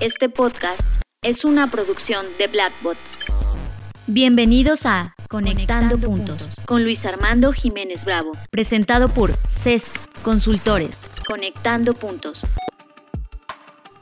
[0.00, 0.88] Este podcast
[1.22, 2.96] es una producción de Blackbot.
[4.06, 11.08] Bienvenidos a Conectando, Puntos con Luis Armando Jiménez Bravo, presentado por CESC Consultores.
[11.28, 12.46] Conectando Puntos.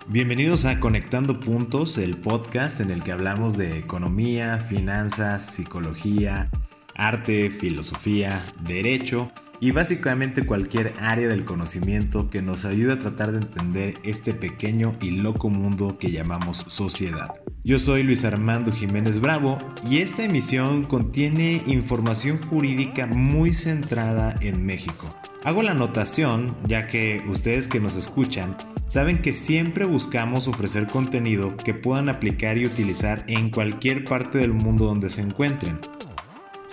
[0.09, 6.51] Bienvenidos a Conectando Puntos, el podcast en el que hablamos de economía, finanzas, psicología,
[6.95, 9.31] arte, filosofía, derecho
[9.63, 14.97] y básicamente cualquier área del conocimiento que nos ayude a tratar de entender este pequeño
[15.01, 17.29] y loco mundo que llamamos sociedad.
[17.63, 24.67] Yo soy Luis Armando Jiménez Bravo y esta emisión contiene información jurídica muy centrada en
[24.67, 25.07] México.
[25.45, 28.57] Hago la anotación ya que ustedes que nos escuchan
[28.89, 34.55] saben que siempre buscamos ofrecer contenido que puedan aplicar y utilizar en cualquier parte del
[34.55, 35.79] mundo donde se encuentren.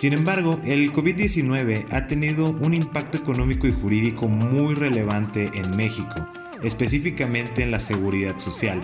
[0.00, 6.26] Sin embargo, el COVID-19 ha tenido un impacto económico y jurídico muy relevante en México,
[6.62, 8.80] específicamente en la seguridad social,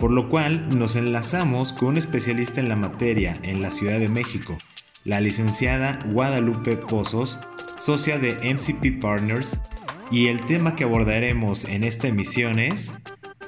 [0.00, 4.08] por lo cual nos enlazamos con un especialista en la materia en la Ciudad de
[4.08, 4.58] México,
[5.04, 7.38] la licenciada Guadalupe Pozos,
[7.78, 9.62] socia de MCP Partners,
[10.10, 12.92] y el tema que abordaremos en esta emisión es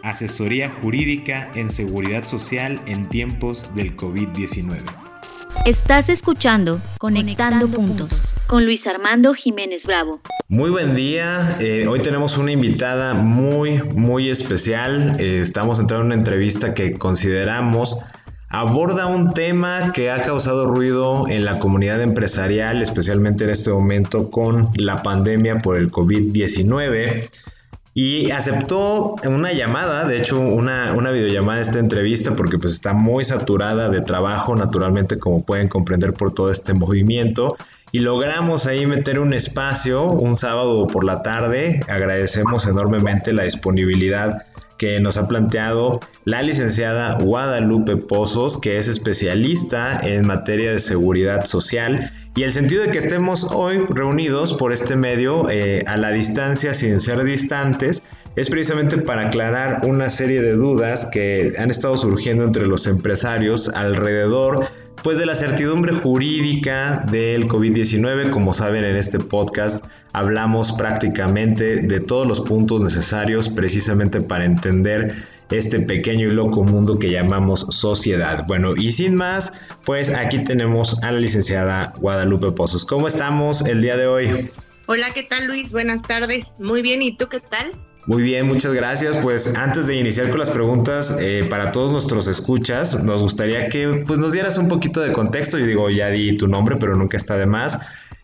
[0.05, 5.08] Asesoría Jurídica en Seguridad Social en tiempos del COVID-19.
[5.65, 10.21] Estás escuchando Conectando, Puntos con Luis Armando Jiménez Bravo.
[10.49, 11.59] Muy buen día.
[11.61, 15.17] Eh, hoy tenemos una invitada muy, muy especial.
[15.21, 17.99] Eh, estamos entrando en una entrevista que consideramos
[18.49, 24.31] aborda un tema que ha causado ruido en la comunidad empresarial, especialmente en este momento
[24.31, 27.29] con la pandemia por el COVID-19
[28.01, 33.25] y aceptó una llamada, de hecho una, una videollamada esta entrevista porque pues está muy
[33.25, 37.57] saturada de trabajo naturalmente como pueden comprender por todo este movimiento.
[37.91, 44.47] Y logramos ahí meter un espacio un sábado por la tarde, agradecemos enormemente la disponibilidad
[44.79, 51.45] que nos ha planteado la licenciada Guadalupe Pozos, que es especialista en materia de seguridad
[51.45, 52.12] social.
[52.37, 56.72] Y el sentido de que estemos hoy reunidos por este medio eh, a la distancia
[56.72, 58.03] sin ser distantes
[58.37, 63.69] es precisamente para aclarar una serie de dudas que han estado surgiendo entre los empresarios
[63.69, 64.69] alrededor
[65.03, 72.00] pues de la certidumbre jurídica del COVID-19, como saben en este podcast hablamos prácticamente de
[72.00, 75.14] todos los puntos necesarios precisamente para entender
[75.50, 78.44] este pequeño y loco mundo que llamamos sociedad.
[78.47, 79.53] Bueno, y sin más,
[79.84, 82.84] pues aquí tenemos a la licenciada Guadalupe Pozos.
[82.84, 84.50] ¿Cómo estamos el día de hoy?
[84.86, 85.72] Hola, ¿qué tal Luis?
[85.72, 86.54] Buenas tardes.
[86.59, 87.72] Muy bien, ¿y tú qué tal?
[88.09, 89.19] Muy bien, muchas gracias.
[89.19, 94.03] Pues antes de iniciar con las preguntas, eh, para todos nuestros escuchas, nos gustaría que
[94.07, 95.59] pues, nos dieras un poquito de contexto.
[95.59, 97.79] Yo digo, ya di tu nombre, pero nunca está de más.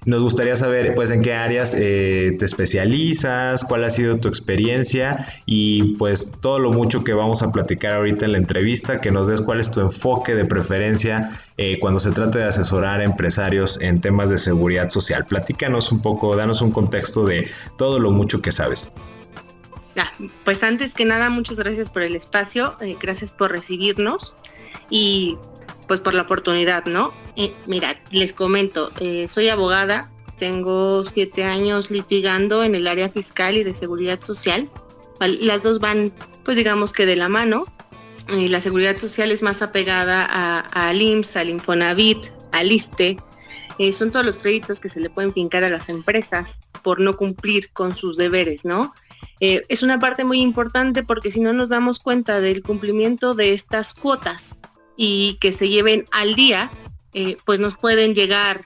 [0.07, 5.27] Nos gustaría saber, pues, en qué áreas eh, te especializas, cuál ha sido tu experiencia
[5.45, 9.27] y, pues, todo lo mucho que vamos a platicar ahorita en la entrevista, que nos
[9.27, 13.79] des cuál es tu enfoque de preferencia eh, cuando se trata de asesorar a empresarios
[13.83, 15.27] en temas de seguridad social.
[15.27, 18.89] Platícanos un poco, danos un contexto de todo lo mucho que sabes.
[19.97, 20.13] Ah,
[20.45, 24.35] pues antes que nada, muchas gracias por el espacio, eh, gracias por recibirnos
[24.91, 25.39] y
[25.87, 27.13] pues por la oportunidad, ¿no?
[27.37, 33.57] Eh, mira, les comento, eh, soy abogada, tengo siete años litigando en el área fiscal
[33.57, 34.69] y de seguridad social.
[35.21, 36.13] Las dos van,
[36.45, 37.67] pues digamos que de la mano.
[38.29, 40.25] la seguridad social es más apegada
[40.61, 42.19] al IMSS, al Infonavit,
[42.53, 43.17] al ISTE.
[43.93, 47.71] son todos los créditos que se le pueden fincar a las empresas por no cumplir
[47.71, 48.93] con sus deberes, ¿no?
[49.47, 53.53] Eh, es una parte muy importante porque si no nos damos cuenta del cumplimiento de
[53.53, 54.57] estas cuotas
[54.97, 56.71] y que se lleven al día,
[57.13, 58.65] eh, pues nos pueden llegar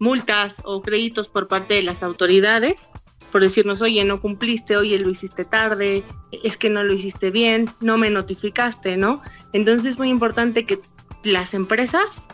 [0.00, 2.88] multas o créditos por parte de las autoridades
[3.30, 6.02] por decirnos, oye, no cumpliste, oye, lo hiciste tarde,
[6.42, 9.22] es que no lo hiciste bien, no me notificaste, ¿no?
[9.52, 10.80] Entonces es muy importante que
[11.22, 12.24] las empresas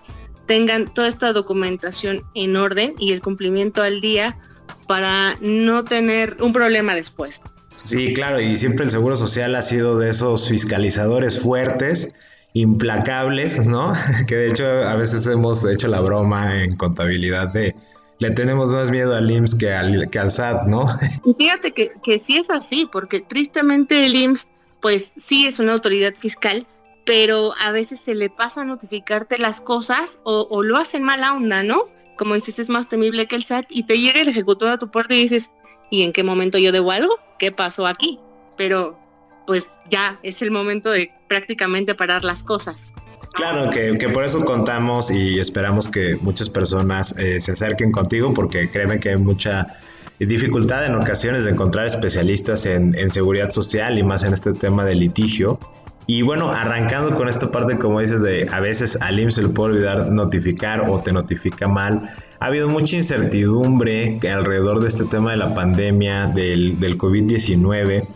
[0.47, 4.39] tengan toda esta documentación en orden y el cumplimiento al día
[4.87, 7.43] para no tener un problema después.
[7.83, 12.15] Sí, claro, y siempre el Seguro Social ha sido de esos fiscalizadores fuertes,
[12.55, 13.93] implacables, ¿no?
[14.27, 17.75] Que de hecho a veces hemos hecho la broma en contabilidad de
[18.19, 20.87] le tenemos más miedo al IMSS que al, que al SAT, ¿no?
[21.25, 24.49] Y fíjate que, que sí es así, porque tristemente el IMSS,
[24.81, 26.67] pues sí es una autoridad fiscal,
[27.05, 31.33] pero a veces se le pasa a notificarte las cosas o, o lo hacen mala
[31.33, 31.89] onda, ¿no?
[32.17, 34.89] Como dices, es más temible que el SAT y te llega el ejecutor a tu
[34.89, 35.51] puerta y dices,
[35.93, 37.21] ¿y en qué momento yo debo algo?
[37.39, 38.19] ¿Qué pasó aquí?
[38.57, 38.99] Pero
[39.47, 42.91] pues ya es el momento de prácticamente parar las cosas.
[43.35, 48.71] Claro, que, por eso contamos y esperamos que muchas personas eh, se acerquen contigo porque
[48.71, 49.79] créeme que hay mucha
[50.19, 54.85] dificultad en ocasiones de encontrar especialistas en, en, seguridad social y más en este tema
[54.85, 55.59] de litigio.
[56.07, 59.49] Y bueno, arrancando con esta parte, como dices, de a veces al IMSS se le
[59.49, 62.11] puede olvidar notificar o te notifica mal.
[62.41, 68.09] Ha habido mucha incertidumbre alrededor de este tema de la pandemia, del, del COVID-19.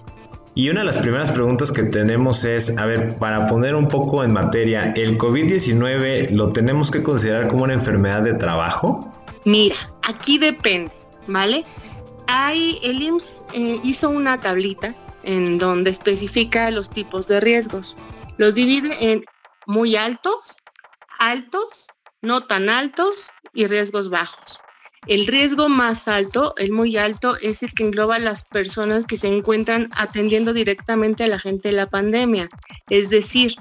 [0.56, 4.24] Y una de las primeras preguntas que tenemos es, a ver, para poner un poco
[4.24, 9.12] en materia, ¿el COVID-19 lo tenemos que considerar como una enfermedad de trabajo?
[9.44, 10.90] Mira, aquí depende,
[11.28, 11.64] ¿vale?
[12.26, 14.94] Hay, el IMSS eh, hizo una tablita
[15.26, 17.96] en donde especifica los tipos de riesgos.
[18.38, 19.24] Los divide en
[19.66, 20.56] muy altos,
[21.18, 21.88] altos,
[22.22, 24.60] no tan altos y riesgos bajos.
[25.06, 29.28] El riesgo más alto, el muy alto, es el que engloba las personas que se
[29.28, 32.48] encuentran atendiendo directamente a la gente de la pandemia,
[32.90, 33.54] es decir,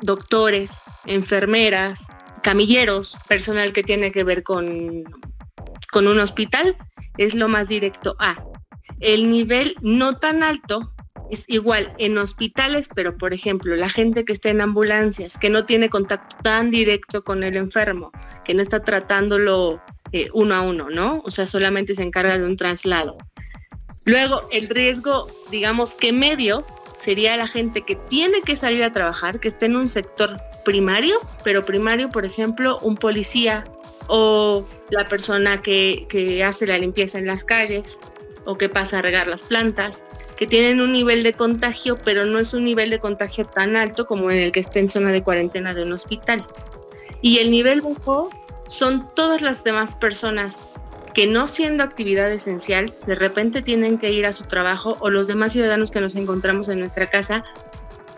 [0.00, 2.06] doctores, enfermeras,
[2.42, 5.04] camilleros, personal que tiene que ver con,
[5.92, 6.76] con un hospital,
[7.18, 8.42] es lo más directo a.
[9.00, 10.94] El nivel no tan alto
[11.30, 15.64] es igual en hospitales, pero por ejemplo, la gente que está en ambulancias, que no
[15.64, 18.12] tiene contacto tan directo con el enfermo,
[18.44, 19.80] que no está tratándolo
[20.12, 21.22] eh, uno a uno, ¿no?
[21.24, 23.16] O sea, solamente se encarga de un traslado.
[24.04, 26.64] Luego, el riesgo, digamos que medio,
[26.96, 31.18] sería la gente que tiene que salir a trabajar, que está en un sector primario,
[31.44, 33.64] pero primario, por ejemplo, un policía
[34.08, 37.98] o la persona que, que hace la limpieza en las calles
[38.44, 40.04] o que pasa a regar las plantas
[40.36, 44.06] que tienen un nivel de contagio, pero no es un nivel de contagio tan alto
[44.06, 46.44] como en el que esté en zona de cuarentena de un hospital.
[47.22, 48.30] Y el nivel bajo
[48.68, 50.60] son todas las demás personas
[51.14, 55.26] que no siendo actividad esencial, de repente tienen que ir a su trabajo o los
[55.26, 57.42] demás ciudadanos que nos encontramos en nuestra casa,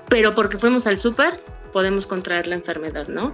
[0.08, 1.40] pero porque fuimos al súper,
[1.72, 3.32] podemos contraer la enfermedad, ¿no?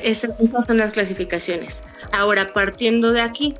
[0.00, 0.32] Esas
[0.66, 1.78] son las clasificaciones.
[2.12, 3.56] Ahora, partiendo de aquí,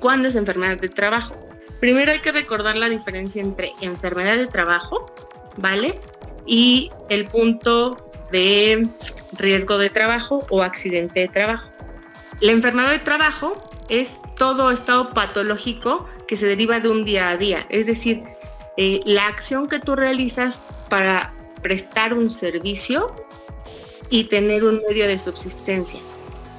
[0.00, 1.41] ¿cuándo es enfermedad de trabajo?
[1.82, 5.12] Primero hay que recordar la diferencia entre enfermedad de trabajo,
[5.56, 5.98] ¿vale?
[6.46, 8.88] Y el punto de
[9.32, 11.68] riesgo de trabajo o accidente de trabajo.
[12.38, 17.36] La enfermedad de trabajo es todo estado patológico que se deriva de un día a
[17.36, 18.22] día, es decir,
[18.76, 23.12] eh, la acción que tú realizas para prestar un servicio
[24.08, 25.98] y tener un medio de subsistencia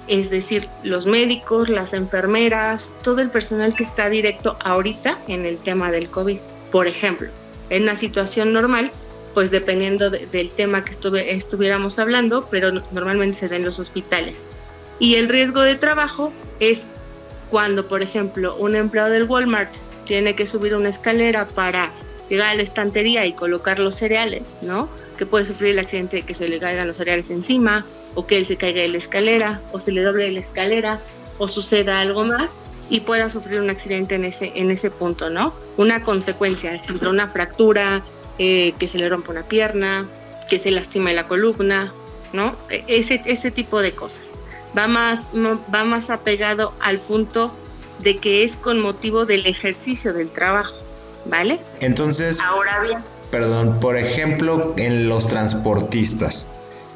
[0.08, 5.58] es decir, los médicos, las enfermeras, todo el personal que está directo ahorita en el
[5.58, 6.40] tema del COVID.
[6.72, 7.30] Por ejemplo,
[7.70, 8.92] en una situación normal,
[9.34, 14.44] pues dependiendo del tema que estuviéramos hablando, pero normalmente se da en los hospitales.
[15.00, 16.90] Y el riesgo de trabajo es
[17.50, 19.74] cuando, por ejemplo, un empleado del Walmart
[20.06, 21.92] tiene que subir una escalera para
[22.30, 24.90] llegar a la estantería y colocar los cereales, ¿no?
[25.18, 27.86] Que puede sufrir el accidente de que se le caigan los cereales encima
[28.16, 31.00] o que él se caiga de la escalera o se le doble la escalera
[31.38, 32.56] o suceda algo más
[32.90, 35.54] y pueda sufrir un accidente en ese, en ese punto, ¿no?
[35.78, 38.04] Una consecuencia, ejemplo, una fractura,
[38.40, 40.08] eh, que se le rompa una pierna,
[40.50, 41.94] que se lastime la columna,
[42.34, 42.56] ¿no?
[42.70, 44.34] E, ese, ese tipo de cosas.
[44.78, 45.28] Va más,
[45.74, 47.54] va más apegado al punto
[48.00, 50.76] de que es con motivo del ejercicio del trabajo,
[51.26, 51.60] ¿vale?
[51.80, 53.00] Entonces, ahora bien,
[53.32, 56.48] perdón, por ejemplo, en los transportistas,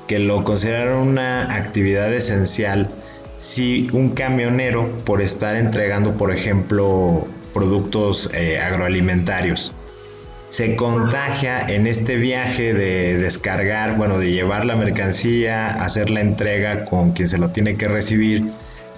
[0.07, 2.89] que lo consideraron una actividad esencial
[3.35, 9.73] si un camionero por estar entregando, por ejemplo, productos eh, agroalimentarios,
[10.49, 16.85] se contagia en este viaje de descargar, bueno, de llevar la mercancía, hacer la entrega
[16.85, 18.51] con quien se lo tiene que recibir,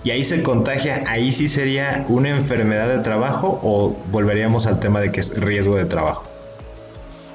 [0.04, 5.02] y ahí se contagia, ahí sí sería una enfermedad de trabajo o volveríamos al tema
[5.02, 6.29] de que es riesgo de trabajo.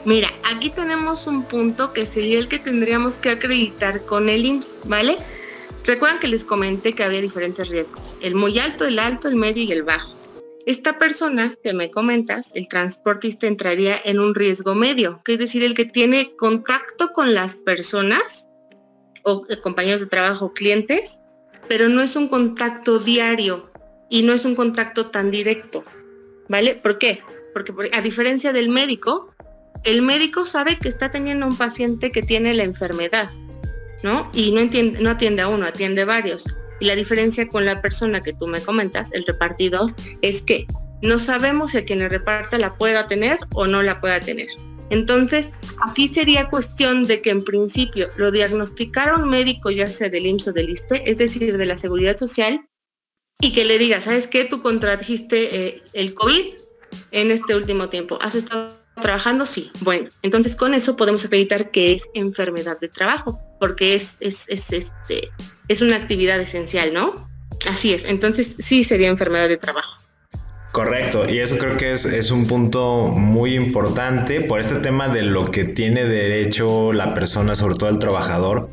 [0.05, 4.79] Mira, aquí tenemos un punto que sería el que tendríamos que acreditar con el IMSS,
[4.85, 5.17] ¿vale?
[5.85, 9.65] Recuerdan que les comenté que había diferentes riesgos, el muy alto, el alto, el medio
[9.65, 10.15] y el bajo.
[10.67, 15.63] Esta persona que me comentas, el transportista, entraría en un riesgo medio, que es decir,
[15.63, 18.47] el que tiene contacto con las personas
[19.25, 21.19] o eh, compañeros de trabajo, clientes,
[21.69, 23.71] pero no es un contacto diario
[24.11, 25.85] y no es un contacto tan directo,
[26.49, 26.75] ¿vale?
[26.75, 27.23] ¿Por qué?
[27.55, 29.35] Porque a diferencia del médico,
[29.83, 33.31] el médico sabe que está teniendo un paciente que tiene la enfermedad,
[34.03, 34.31] ¿no?
[34.33, 36.45] Y no, atiende a uno, atiende varios.
[36.81, 40.67] Y la diferencia con la persona que tú me comentas, el repartidor, es que
[41.03, 44.49] no sabemos si a quien le reparta la pueda tener o no la pueda tener.
[44.91, 45.53] Entonces,
[45.87, 50.49] aquí sería cuestión de que en principio lo diagnosticara un médico, ya sea del IMSS
[50.49, 52.67] o del ISTE, es decir, de la Seguridad Social,
[53.41, 54.45] y que le diga, ¿sabes qué?
[54.45, 56.47] Tú contrajiste eh, el COVID
[57.11, 58.19] en este último tiempo.
[58.23, 59.71] Has estado trabajando, sí.
[59.81, 65.31] Bueno, entonces con eso podemos acreditar que es enfermedad de trabajo, porque es, es, este,
[65.69, 67.29] es una actividad esencial, ¿no?
[67.69, 69.99] Así es, entonces sí sería enfermedad de trabajo.
[70.73, 75.23] Correcto, y eso creo que es, es, un punto muy importante por este tema de
[75.23, 78.69] lo que tiene derecho la persona, sobre todo el trabajador,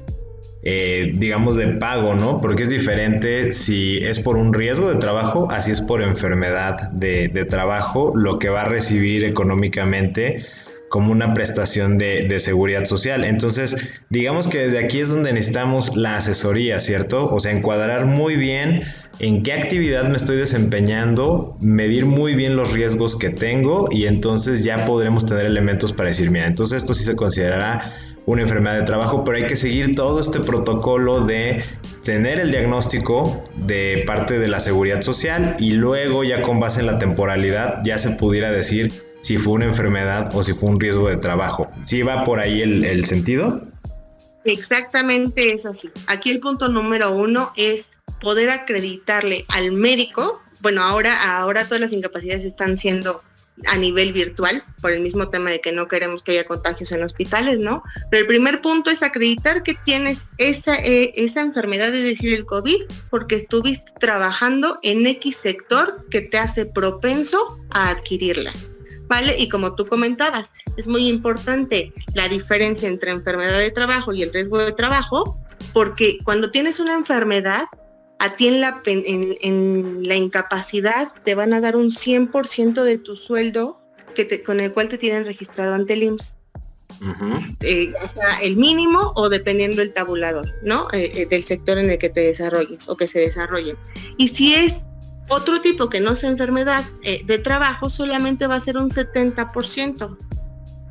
[0.63, 2.39] eh, digamos, de pago, ¿no?
[2.39, 7.29] Porque es diferente si es por un riesgo de trabajo, así es por enfermedad de,
[7.49, 10.45] trabajo, lo que va a recibir económicamente
[10.87, 13.23] como una prestación de, de, seguridad social.
[13.23, 13.77] Entonces,
[14.09, 17.33] digamos que desde aquí es donde necesitamos la asesoría, ¿cierto?
[17.33, 18.83] O sea, encuadrar muy bien
[19.19, 24.63] en qué actividad me estoy desempeñando, medir muy bien los riesgos que tengo y entonces
[24.63, 27.93] ya podremos tener elementos para decir, mira, entonces esto sí se considerará
[28.25, 31.63] una enfermedad de trabajo, pero hay que seguir todo este protocolo de
[32.03, 36.87] tener el diagnóstico de parte de la seguridad social y luego ya con base en
[36.87, 41.07] la temporalidad ya se pudiera decir si fue una enfermedad o si fue un riesgo
[41.07, 41.69] de trabajo.
[41.83, 43.67] ¿Sí va por ahí el, el sentido?
[44.43, 45.89] Exactamente es así.
[46.07, 51.93] Aquí el punto número uno es poder acreditarle al médico, bueno, ahora, ahora todas las
[51.93, 53.23] incapacidades están siendo
[53.67, 57.03] a nivel virtual, por el mismo tema de que no queremos que haya contagios en
[57.03, 57.83] hospitales, ¿no?
[58.09, 62.45] Pero el primer punto es acreditar que tienes esa, eh, esa enfermedad, es decir, el
[62.45, 68.53] COVID, porque estuviste trabajando en X sector que te hace propenso a adquirirla.
[69.07, 69.35] ¿Vale?
[69.37, 74.31] Y como tú comentabas, es muy importante la diferencia entre enfermedad de trabajo y el
[74.31, 75.37] riesgo de trabajo,
[75.73, 77.65] porque cuando tienes una enfermedad,
[78.21, 83.15] a ti en la, en, la incapacidad te van a dar un 100% de tu
[83.15, 83.81] sueldo
[84.13, 86.35] que con el cual te tienen registrado ante el IMSS.
[87.61, 90.87] Eh, o sea, el mínimo o dependiendo el tabulador, ¿no?
[90.93, 93.75] Eh, eh, del sector en el que te desarrolles o que se desarrolle.
[94.17, 94.85] Y si es
[95.29, 100.17] otro tipo que no sea enfermedad de trabajo, solamente va a ser un 70%.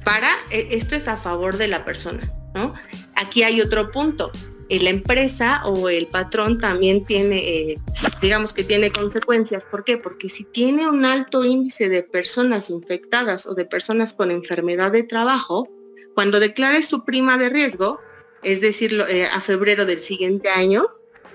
[0.04, 2.74] Para, esto es a favor de la persona, ¿no?
[3.14, 4.32] Aquí hay otro punto
[4.78, 7.78] la empresa o el patrón también tiene, eh,
[8.22, 9.66] digamos que tiene consecuencias.
[9.66, 9.96] ¿Por qué?
[9.96, 15.02] Porque si tiene un alto índice de personas infectadas o de personas con enfermedad de
[15.02, 15.68] trabajo,
[16.14, 18.00] cuando declare su prima de riesgo,
[18.42, 20.86] es decir, eh, a febrero del siguiente año,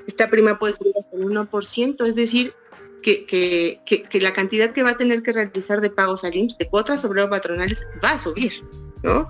[0.07, 2.53] esta prima puede subir hasta el 1%, es decir,
[3.01, 7.05] que, la cantidad que va a tener que realizar de pagos al IMSS, de cuotas
[7.05, 8.63] obrero patronales, va a subir,
[9.03, 9.29] ¿no?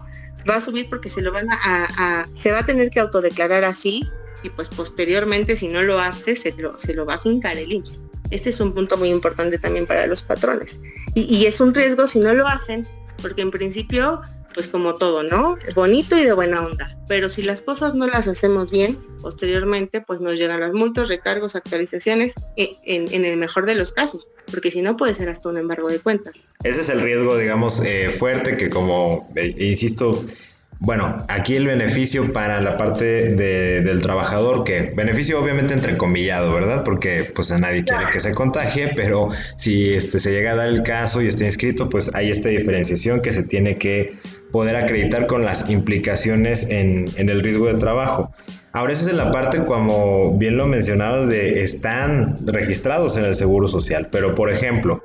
[0.50, 4.08] Va a subir porque se lo van a, se va a tener que autodeclarar así
[4.44, 7.72] y pues posteriormente si no lo hace se lo, se lo va a fincar el
[7.72, 8.02] IMSS.
[8.32, 10.80] Ese es un punto muy importante también para los patrones.
[11.14, 12.86] Y es un riesgo si no lo hacen,
[13.22, 14.22] porque en principio
[14.56, 15.58] pues como todo, ¿no?
[15.76, 16.98] Bonito y de buena onda.
[17.10, 21.56] Pero si las cosas no las hacemos bien, posteriormente pues nos llegan las multas, recargos,
[21.56, 25.58] actualizaciones, eh, en, el mejor de los casos, porque si no puede ser hasta un
[25.58, 26.36] embargo de cuentas.
[26.64, 30.24] Ese es el riesgo, digamos, eh, fuerte que como, eh, insisto,
[30.80, 36.84] bueno, aquí el beneficio para la parte del trabajador, que beneficio obviamente entrecomillado, ¿verdad?
[36.84, 40.68] Porque pues a nadie quiere que se contagie, pero si este, se llega a dar
[40.68, 44.18] el caso y está inscrito, pues hay esta diferenciación que se tiene que
[44.52, 48.34] poder acreditar con las implicaciones en, en el riesgo de trabajo.
[48.74, 53.68] Ahora esa es la parte, como bien lo mencionabas, de están registrados en el Seguro
[53.68, 55.02] Social, pero por ejemplo,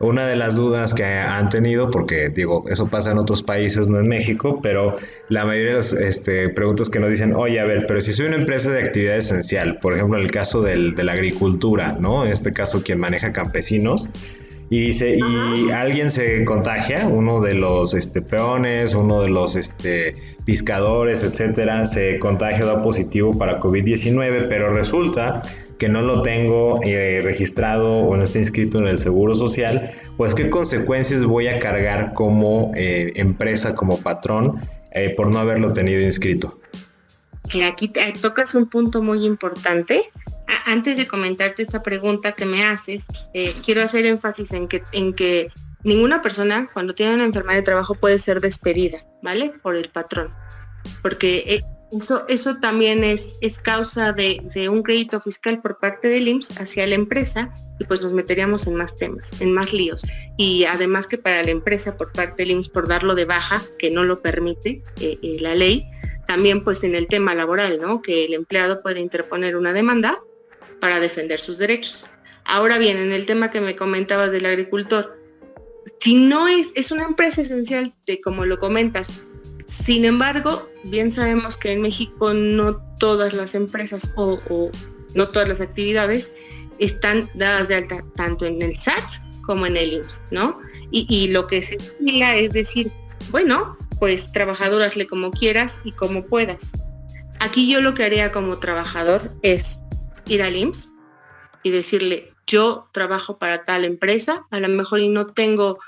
[0.00, 3.98] una de las dudas que han tenido, porque digo, eso pasa en otros países, no
[4.00, 4.96] en México, pero
[5.28, 8.26] la mayoría de las este, preguntas que nos dicen, oye, a ver, pero si soy
[8.26, 12.24] una empresa de actividad esencial, por ejemplo, en el caso del, de la agricultura, ¿no?
[12.24, 14.08] En este caso, quien maneja campesinos,
[14.70, 20.14] y dice, y alguien se contagia, uno de los este, peones, uno de los este,
[20.46, 25.42] pescadores, etcétera, se contagia, da positivo para COVID-19, pero resulta
[25.78, 30.34] que no lo tengo eh, registrado o no está inscrito en el Seguro Social, pues
[30.34, 34.60] qué consecuencias voy a cargar como eh, empresa, como patrón,
[34.92, 36.60] eh, por no haberlo tenido inscrito.
[37.66, 40.10] Aquí tocas un punto muy importante.
[40.66, 43.06] Antes de comentarte esta pregunta que me haces,
[43.62, 45.48] quiero hacer énfasis en que, en que
[45.82, 49.52] ninguna persona cuando tiene una enfermedad de trabajo puede ser despedida, ¿vale?
[49.62, 50.32] Por el patrón.
[51.02, 51.62] Porque
[51.96, 56.86] eso, eso también es, es causa de, un crédito fiscal por parte del IMSS hacia
[56.86, 60.02] la empresa y pues nos meteríamos en más temas, en más líos.
[60.36, 63.90] Y además que para la empresa por parte del IMSS por darlo de baja, que
[63.90, 65.86] no lo permite eh, eh, la ley,
[66.26, 68.02] también pues en el tema laboral, ¿no?
[68.02, 70.20] Que el empleado puede interponer una demanda
[70.80, 72.06] para defender sus derechos.
[72.44, 75.18] Ahora bien, en el tema que me comentabas del agricultor,
[76.00, 79.24] si no es, es una empresa esencial, de como lo comentas,
[79.66, 84.70] sin embargo, bien sabemos que en México no todas las empresas o,
[85.14, 86.32] no todas las actividades
[86.78, 89.04] están dadas de alta tanto en el SAT
[89.42, 90.58] como en el IMSS, ¿no?
[90.90, 92.90] Y, lo que se diga es decir,
[93.30, 96.70] bueno, pues trabajador hazle como quieras y como puedas.
[97.40, 99.80] Aquí yo lo que haría como trabajador es
[100.26, 100.88] ir al IMSS
[101.64, 105.78] y decirle, yo trabajo para tal empresa, a lo mejor y no tengo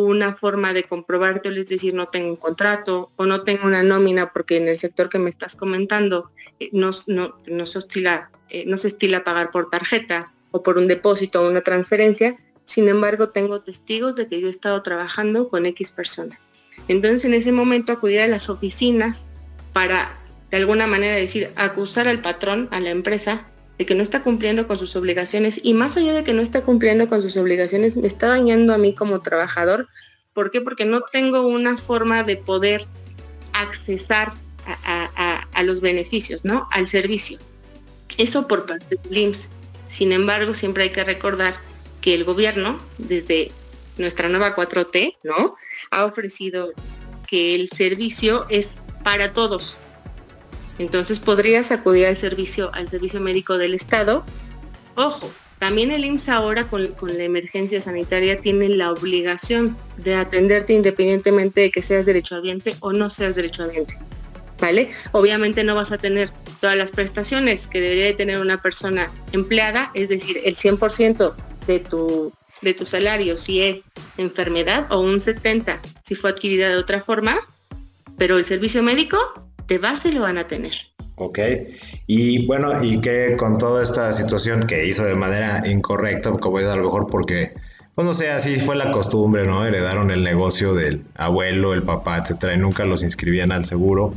[0.00, 4.32] una forma de comprobarte, es decir, no tengo un contrato o no tengo una nómina
[4.32, 6.30] porque en el sector que me estás comentando
[6.60, 7.80] eh, no, no, no, se
[8.48, 12.88] eh, no se estila pagar por tarjeta o por un depósito o una transferencia, sin
[12.88, 16.40] embargo tengo testigos de que yo he estado trabajando con X persona.
[16.88, 19.26] Entonces en ese momento acudir a las oficinas
[19.72, 20.18] para
[20.50, 23.46] de alguna manera decir, acusar al patrón, a la empresa,
[23.78, 26.62] de que no está cumpliendo con sus obligaciones y más allá de que no está
[26.62, 29.88] cumpliendo con sus obligaciones, me está dañando a mí como trabajador.
[30.34, 30.60] ¿Por qué?
[30.60, 32.86] Porque no tengo una forma de poder
[33.52, 34.34] accesar
[34.66, 36.68] a, los beneficios, ¿no?
[36.72, 37.38] Al servicio.
[38.18, 39.48] Eso por parte del IMSS.
[39.88, 41.54] Sin embargo, siempre hay que recordar
[42.00, 43.52] que el gobierno, desde
[43.96, 45.54] nuestra nueva 4T, ¿no?
[45.90, 46.72] Ha ofrecido
[47.28, 49.76] que el servicio es para todos,
[50.78, 54.24] entonces podrías acudir al servicio, al servicio médico del Estado.
[54.94, 61.60] Ojo, también el IMSS ahora con, la emergencia sanitaria tiene la obligación de atenderte independientemente
[61.60, 63.96] de que seas derechohabiente o no seas derechohabiente.
[64.60, 64.90] ¿Vale?
[65.12, 69.92] Obviamente no vas a tener todas las prestaciones que debería de tener una persona empleada,
[69.94, 71.34] es decir, el 100%
[71.68, 73.82] de tu, de tu salario si es
[74.16, 77.38] enfermedad o un 70% si fue adquirida de otra forma,
[78.18, 79.18] pero el servicio médico
[79.68, 80.72] de base lo van a tener.
[81.16, 81.38] Ok,
[82.06, 86.66] y bueno, y que con toda esta situación que hizo de manera incorrecta, como es
[86.66, 87.50] a lo mejor porque,
[87.94, 89.64] pues no sé, así fue la costumbre, ¿no?
[89.64, 94.14] Heredaron el negocio del abuelo, el papá, etcétera, y nunca los inscribían al seguro.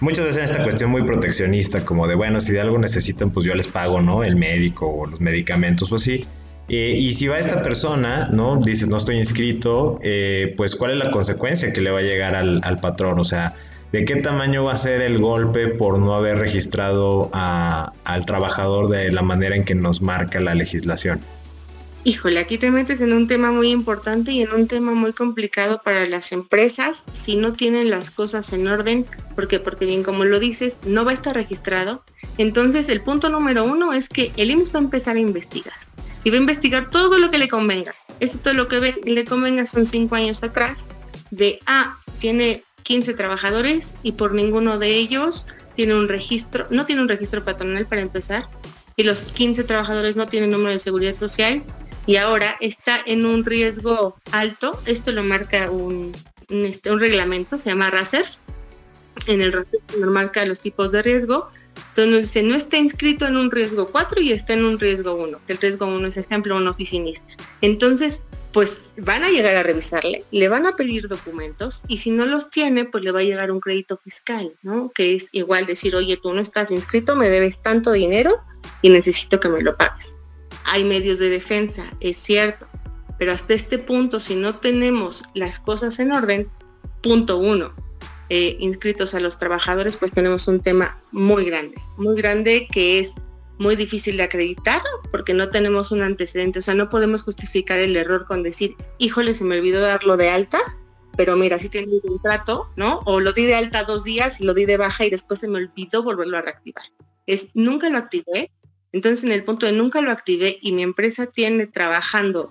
[0.00, 3.54] Muchas veces esta cuestión muy proteccionista, como de, bueno, si de algo necesitan, pues yo
[3.54, 4.24] les pago, ¿no?
[4.24, 6.08] El médico o los medicamentos, pues.
[6.08, 6.24] Eh,
[6.68, 8.56] y si va esta persona, ¿no?
[8.56, 12.34] Dice, no estoy inscrito, eh, pues ¿cuál es la consecuencia que le va a llegar
[12.34, 13.18] al, al patrón?
[13.20, 13.54] O sea,
[13.92, 19.12] ¿De qué tamaño va a ser el golpe por no haber registrado al trabajador de
[19.12, 21.20] la manera en que nos marca la legislación?
[22.04, 25.82] Híjole, aquí te metes en un tema muy importante y en un tema muy complicado
[25.84, 29.06] para las empresas si no tienen las cosas en orden,
[29.36, 32.02] porque porque bien como lo dices, no va a estar registrado.
[32.38, 35.74] Entonces, el punto número uno es que el IMSS va a empezar a investigar
[36.24, 37.94] y va a investigar todo lo que le convenga.
[38.20, 40.86] Esto lo que le convenga son cinco años atrás
[41.30, 47.02] de ah, tiene 15 trabajadores y por ninguno de ellos tiene un registro, no tiene
[47.02, 48.48] un registro patronal para empezar,
[48.96, 51.62] y los 15 trabajadores no tienen número de seguridad social
[52.06, 54.80] y ahora está en un riesgo alto.
[54.86, 56.12] Esto lo marca un,
[56.48, 58.26] este, un, reglamento, se llama RACER.
[59.26, 61.48] En el RACER nos marca los tipos de riesgo.
[61.90, 65.40] Entonces dice, no está inscrito en un riesgo 4 y está en un riesgo 1,
[65.46, 67.26] que el riesgo 1 es ejemplo un oficinista.
[67.62, 72.26] Entonces, pues van a llegar a revisarle, le van a pedir documentos y si no
[72.26, 74.90] los tiene, pues le va a llegar un crédito fiscal, ¿no?
[74.94, 78.42] Que es igual decir, oye, tú no estás inscrito, me debes tanto dinero
[78.82, 80.14] y necesito que me lo pagues.
[80.64, 82.66] Hay medios de defensa, es cierto,
[83.18, 86.48] pero hasta este punto, si no tenemos las cosas en orden,
[87.02, 87.74] punto uno,
[88.28, 93.14] eh, inscritos a los trabajadores, pues tenemos un tema muy grande, muy grande que es
[93.58, 97.96] muy difícil de acreditar porque no tenemos un antecedente, o sea, no podemos justificar el
[97.96, 100.60] error con decir, híjole, se me olvidó darlo de alta,
[101.16, 103.00] pero mira, si tengo un contrato, ¿no?
[103.04, 105.48] O lo di de alta dos días y lo di de baja y después se
[105.48, 106.84] me olvidó volverlo a reactivar.
[107.26, 108.50] Es, nunca lo activé,
[108.92, 112.50] entonces en el punto de nunca lo activé y mi empresa tiene trabajando,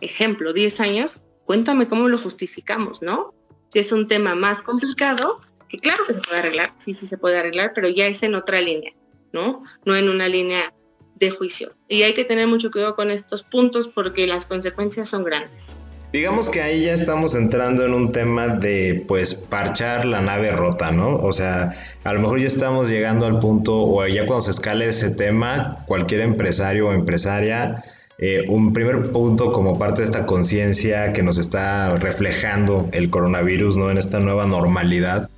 [0.00, 3.34] ejemplo, 10 años, cuéntame cómo lo justificamos, ¿no?
[3.72, 7.18] Que es un tema más complicado, que claro que se puede arreglar, sí, sí se
[7.18, 8.92] puede arreglar, pero ya es en otra línea.
[9.32, 9.62] ¿No?
[9.84, 10.72] No en una línea
[11.16, 11.74] de juicio.
[11.88, 15.78] Y hay que tener mucho cuidado con estos puntos porque las consecuencias son grandes.
[16.12, 20.90] Digamos que ahí ya estamos entrando en un tema de pues parchar la nave rota,
[20.90, 21.16] ¿no?
[21.16, 24.88] O sea, a lo mejor ya estamos llegando al punto, o ya cuando se escale
[24.88, 27.84] ese tema, cualquier empresario o empresaria,
[28.18, 33.76] eh, un primer punto como parte de esta conciencia que nos está reflejando el coronavirus,
[33.76, 33.90] ¿no?
[33.90, 35.28] En esta nueva normalidad,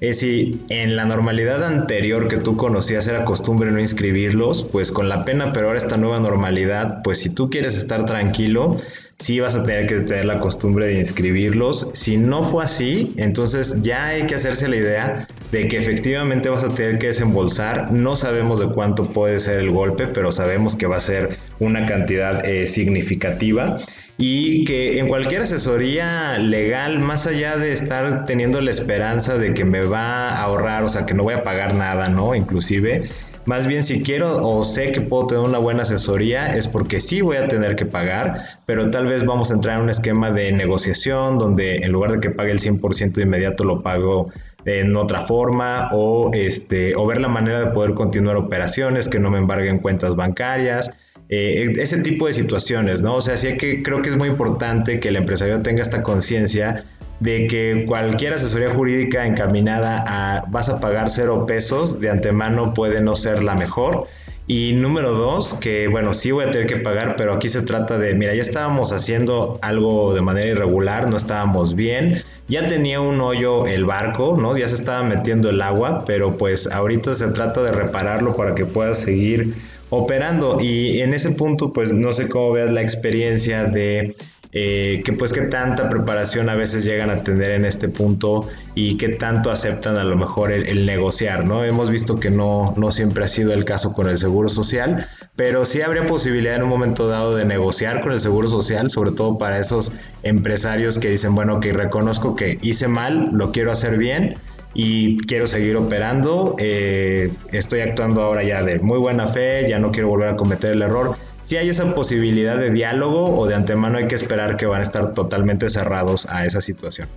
[0.00, 5.08] es si en la normalidad anterior que tú conocías era costumbre no inscribirlos, pues con
[5.08, 8.76] la pena, pero ahora esta nueva normalidad, pues si tú quieres estar tranquilo,
[9.18, 11.88] sí vas a tener que tener la costumbre de inscribirlos.
[11.92, 16.64] Si no fue así, entonces ya hay que hacerse la idea de que efectivamente vas
[16.64, 17.92] a tener que desembolsar.
[17.92, 21.84] No sabemos de cuánto puede ser el golpe, pero sabemos que va a ser una
[21.84, 23.76] cantidad eh, significativa
[24.20, 29.64] y que en cualquier asesoría legal, más allá de estar teniendo la esperanza de que
[29.64, 32.34] me va a ahorrar, o sea, que no voy a pagar nada, ¿no?
[32.34, 33.04] Inclusive,
[33.46, 37.22] más bien si quiero o sé que puedo tener una buena asesoría es porque sí
[37.22, 40.52] voy a tener que pagar, pero tal vez vamos a entrar en un esquema de
[40.52, 44.28] negociación donde en lugar de que pague el 100% de inmediato lo pago
[44.66, 49.30] en otra forma o este o ver la manera de poder continuar operaciones que no
[49.30, 50.92] me embarguen cuentas bancarias
[51.32, 53.14] eh, ese tipo de situaciones, ¿no?
[53.14, 56.84] O sea, sí que creo que es muy importante que el empresario tenga esta conciencia
[57.20, 63.00] de que cualquier asesoría jurídica encaminada a vas a pagar cero pesos de antemano puede
[63.00, 64.08] no ser la mejor.
[64.48, 67.98] Y número dos, que bueno, sí voy a tener que pagar, pero aquí se trata
[67.98, 73.20] de, mira, ya estábamos haciendo algo de manera irregular, no estábamos bien, ya tenía un
[73.20, 74.56] hoyo el barco, ¿no?
[74.56, 78.66] Ya se estaba metiendo el agua, pero pues ahorita se trata de repararlo para que
[78.66, 79.54] pueda seguir
[79.90, 80.58] operando.
[80.60, 84.16] Y en ese punto, pues no sé cómo veas la experiencia de
[84.52, 88.96] eh, que pues qué tanta preparación a veces llegan a tener en este punto y
[88.96, 91.62] qué tanto aceptan a lo mejor el, negociar, ¿no?
[91.62, 95.64] Hemos visto que no, no siempre ha sido el caso con el Seguro Social, pero
[95.64, 99.38] sí habría posibilidad en un momento dado de negociar con el Seguro Social, sobre todo
[99.38, 99.92] para esos
[100.24, 104.36] empresarios que dicen, bueno, que reconozco que hice mal, lo quiero hacer bien
[104.74, 109.90] y quiero seguir operando, eh, estoy actuando ahora ya de muy buena fe, ya no
[109.92, 111.16] quiero volver a cometer el error
[111.50, 114.84] si hay esa posibilidad de diálogo o de antemano hay que esperar que van a
[114.84, 117.08] estar totalmente cerrados a esa situación?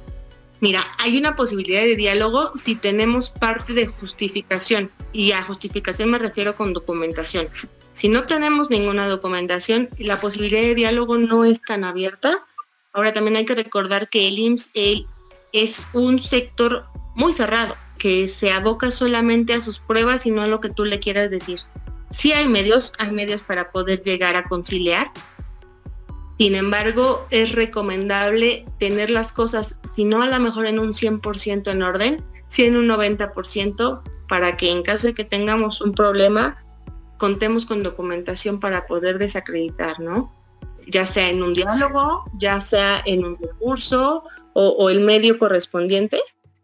[0.60, 6.18] Mira, hay una posibilidad de diálogo si tenemos parte de justificación y a justificación me
[6.18, 7.48] refiero con documentación.
[7.92, 12.44] Si no tenemos ninguna documentación, la posibilidad de diálogo no es tan abierta.
[12.92, 15.06] Ahora también hay que recordar que el IMSS
[15.52, 16.86] es un sector
[17.16, 20.86] muy cerrado, que se aboca solamente a sus pruebas y no a lo que tú
[20.86, 21.62] le quieras decir.
[22.12, 25.12] Sí hay medios, hay medios para poder llegar a conciliar.
[26.38, 31.72] Sin embargo, es recomendable tener las cosas, si no a lo mejor en un 100%
[31.72, 36.58] en orden, si en un 90%, para que en caso de que tengamos un problema,
[37.18, 40.34] contemos con documentación para poder desacreditar, ¿no?
[40.88, 46.20] Ya sea en un diálogo, ya sea en un recurso o, o el medio correspondiente,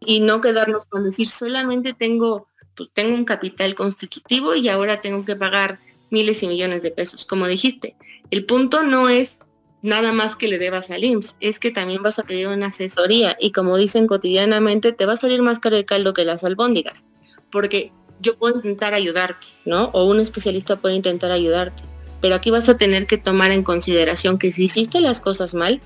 [0.05, 5.25] y no quedarnos con decir solamente tengo pues, tengo un capital constitutivo y ahora tengo
[5.25, 7.25] que pagar miles y millones de pesos.
[7.25, 7.95] Como dijiste,
[8.31, 9.39] el punto no es
[9.81, 13.37] nada más que le debas al IMSS, es que también vas a pedir una asesoría
[13.39, 17.05] y como dicen cotidianamente, te va a salir más caro el caldo que las albóndigas,
[17.51, 19.85] porque yo puedo intentar ayudarte, ¿no?
[19.93, 21.83] O un especialista puede intentar ayudarte,
[22.21, 25.79] pero aquí vas a tener que tomar en consideración que si hiciste las cosas mal,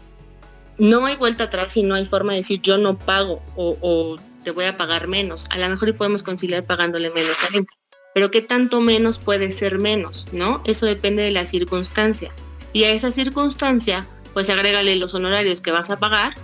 [0.77, 4.51] no hay vuelta atrás y no hay forma de decir yo no pago o, te
[4.51, 5.45] voy a pagar menos.
[5.51, 7.79] A lo mejor y podemos conciliar pagándole menos al IMSS.
[8.13, 10.27] Pero ¿qué tanto menos puede ser menos?
[10.33, 10.61] ¿No?
[10.65, 12.33] Eso depende de la circunstancia.
[12.73, 16.35] Y a esa circunstancia, pues agrégale los honorarios que vas a pagar,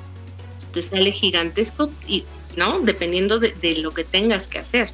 [0.71, 2.23] te sale gigantesco y,
[2.55, 2.79] ¿no?
[2.79, 4.89] Dependiendo de, lo que tengas que hacer.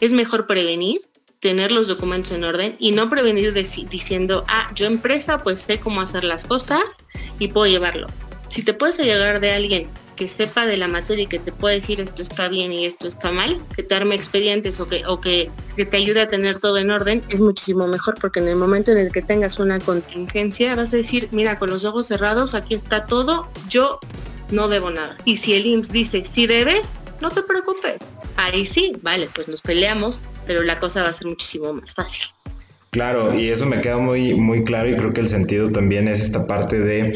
[0.00, 1.02] Es mejor prevenir,
[1.40, 6.00] tener los documentos en orden y no prevenir diciendo, ah, yo empresa pues sé cómo
[6.00, 6.84] hacer las cosas
[7.38, 8.06] y puedo llevarlo.
[8.48, 11.74] Si te puedes llegar de alguien que sepa de la materia y que te pueda
[11.74, 15.20] decir esto está bien y esto está mal, que te arme expedientes o que, o
[15.20, 18.90] que, te ayude a tener todo en orden, es muchísimo mejor porque en el momento
[18.90, 22.74] en el que tengas una contingencia vas a decir, mira, con los ojos cerrados, aquí
[22.74, 24.00] está todo, yo
[24.50, 25.16] no debo nada.
[25.24, 27.96] Y si el IMSS dice, si debes, no te preocupes.
[28.36, 32.22] Ahí sí, vale, pues nos peleamos, pero la cosa va a ser muchísimo más fácil.
[32.90, 36.22] Claro, y eso me queda muy, muy claro y creo que el sentido también es
[36.22, 37.14] esta parte de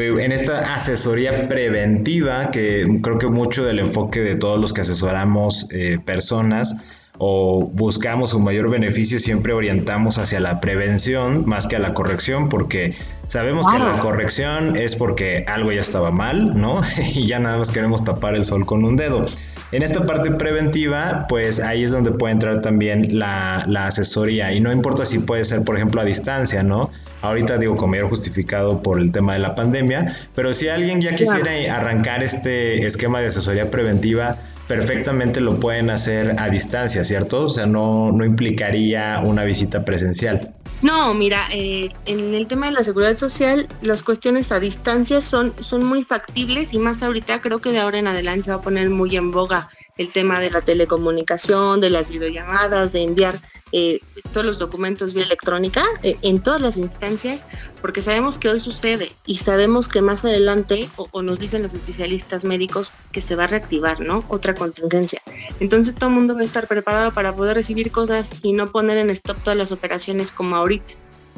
[0.00, 5.66] en esta asesoría preventiva, que creo que mucho del enfoque de todos los que asesoramos
[5.70, 6.76] eh, personas
[7.18, 12.48] o buscamos un mayor beneficio, siempre orientamos hacia la prevención más que a la corrección,
[12.48, 12.96] porque
[13.28, 16.80] sabemos que la corrección es porque algo ya estaba mal, ¿no?
[17.14, 19.26] y ya nada más queremos tapar el sol con un dedo.
[19.72, 24.60] En esta parte preventiva, pues ahí es donde puede entrar también la, la, asesoría y
[24.60, 26.90] no importa si puede ser, por ejemplo, a distancia, ¿no?
[27.22, 31.14] Ahorita digo con mayor justificado por el tema de la pandemia, pero si alguien ya
[31.14, 34.36] quisiera arrancar este esquema de asesoría preventiva,
[34.68, 37.42] perfectamente lo pueden hacer a distancia, ¿cierto?
[37.42, 40.52] O sea, no, no implicaría una visita presencial.
[40.82, 45.54] No, mira, eh, en el tema de la seguridad social, las cuestiones a distancia son,
[45.60, 48.62] son muy factibles y más ahorita creo que de ahora en adelante se va a
[48.62, 53.38] poner muy en boga el tema de la telecomunicación, de las videollamadas, de enviar
[53.72, 54.00] eh,
[54.32, 57.46] todos los documentos vía electrónica eh, en todas las instancias,
[57.80, 62.44] porque sabemos que hoy sucede y sabemos que más adelante, o, nos dicen los especialistas
[62.44, 64.24] médicos, que se va a reactivar, ¿no?
[64.28, 65.22] Otra contingencia.
[65.60, 68.98] Entonces todo el mundo va a estar preparado para poder recibir cosas y no poner
[68.98, 70.94] en stop todas las operaciones como ahorita.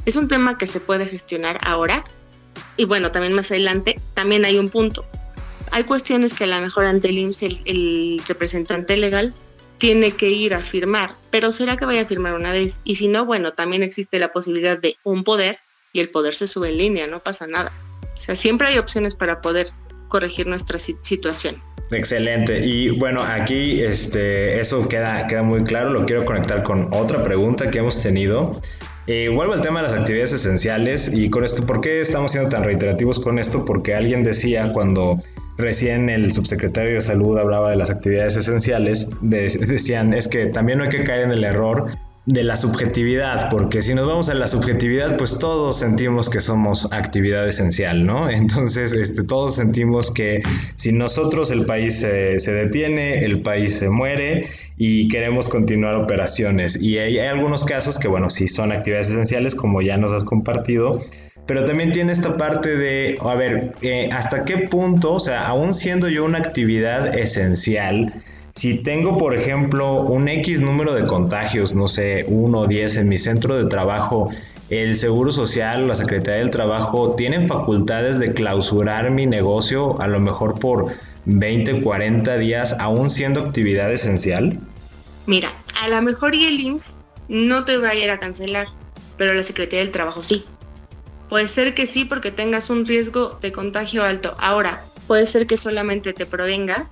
[0.06, 2.04] Es un tema que se puede gestionar ahora.
[2.76, 5.04] Y bueno, también más adelante, también hay un punto
[5.70, 9.34] hay cuestiones que a lo mejor ante el IMSS el, representante legal
[9.78, 13.08] tiene que ir a firmar, pero será que vaya a firmar una vez y si
[13.08, 15.58] no, bueno, también existe la posibilidad de un poder
[15.92, 17.72] y el poder se sube en línea, no pasa nada.
[18.16, 19.70] O sea, siempre hay opciones para poder
[20.08, 21.60] corregir nuestra situación.
[21.90, 22.60] Excelente.
[22.64, 25.90] Y bueno, aquí este, eso queda, queda muy claro.
[25.90, 28.60] Lo quiero conectar con otra pregunta que hemos tenido
[29.06, 32.48] Eh, vuelvo al tema de las actividades esenciales y con esto, ¿por qué estamos siendo
[32.48, 33.64] tan reiterativos con esto?
[33.66, 35.18] Porque alguien decía cuando
[35.56, 40.84] recién el subsecretario de salud hablaba de las actividades esenciales, decían es que también no
[40.84, 41.90] hay que caer en el error
[42.26, 46.90] de la subjetividad, porque si nos vamos a la subjetividad, pues todos sentimos que somos
[46.90, 48.30] actividad esencial, ¿no?
[48.30, 50.42] Entonces, este, todos sentimos que
[50.76, 56.80] si nosotros el país se, se detiene, el país se muere y queremos continuar operaciones.
[56.80, 61.00] Y hay, algunos casos que, bueno, sí son actividades esenciales, como ya nos has compartido,
[61.46, 65.74] pero también tiene esta parte de, a ver, eh, ¿hasta qué punto, o sea, aún
[65.74, 68.22] siendo yo una actividad esencial,
[68.54, 73.08] si tengo, por ejemplo, un X número de contagios, no sé, uno o 10 en
[73.08, 74.30] mi centro de trabajo,
[74.70, 80.20] el Seguro Social, la Secretaría del Trabajo, ¿tienen facultades de clausurar mi negocio a lo
[80.20, 80.92] mejor por
[81.26, 84.58] 20, 40 días, aún siendo actividad esencial?
[85.26, 85.50] Mira,
[85.82, 86.96] a lo mejor y el IMSS
[87.28, 88.68] no te va a ir a cancelar,
[89.18, 90.44] pero la Secretaría del Trabajo sí.
[91.28, 94.34] Puede ser que sí porque tengas un riesgo de contagio alto.
[94.38, 96.88] Ahora, puede ser que solamente te provenga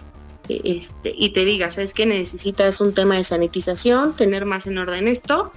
[0.49, 5.09] este, y te diga, ¿sabes que Necesitas un tema de sanitización, tener más en orden
[5.09, 5.53] esto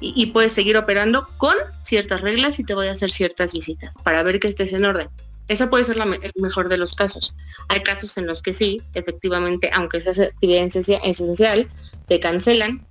[0.00, 4.22] y, puedes seguir operando con ciertas reglas y te voy a hacer ciertas visitas para
[4.22, 5.08] ver que estés en orden.
[5.48, 7.34] Esa puede ser la el mejor de los casos.
[7.68, 10.68] Hay casos en los que sí, efectivamente, aunque esa actividad
[11.04, 11.70] esencial,
[12.08, 12.86] te cancelan,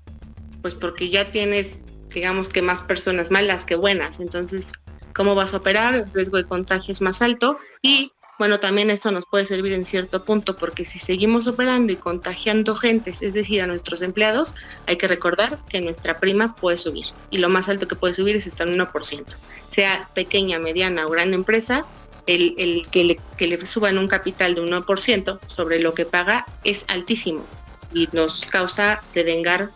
[0.61, 1.77] pues porque ya tienes,
[2.09, 4.19] digamos que más personas malas que buenas.
[4.19, 4.71] Entonces,
[5.15, 5.95] ¿cómo vas a operar?
[5.95, 9.85] El riesgo de contagio es más alto y bueno, también eso nos puede servir en
[9.85, 14.53] cierto punto porque si seguimos operando y contagiando gentes, es decir, a nuestros empleados,
[14.87, 18.35] hay que recordar que nuestra prima puede subir y lo más alto que puede subir
[18.35, 19.23] es estar en 1%.
[19.69, 21.85] Sea pequeña, mediana o gran empresa,
[22.27, 26.45] el, que, le, que le suban un capital de un 1% sobre lo que paga
[26.65, 27.45] es altísimo
[27.93, 29.71] y nos causa devengar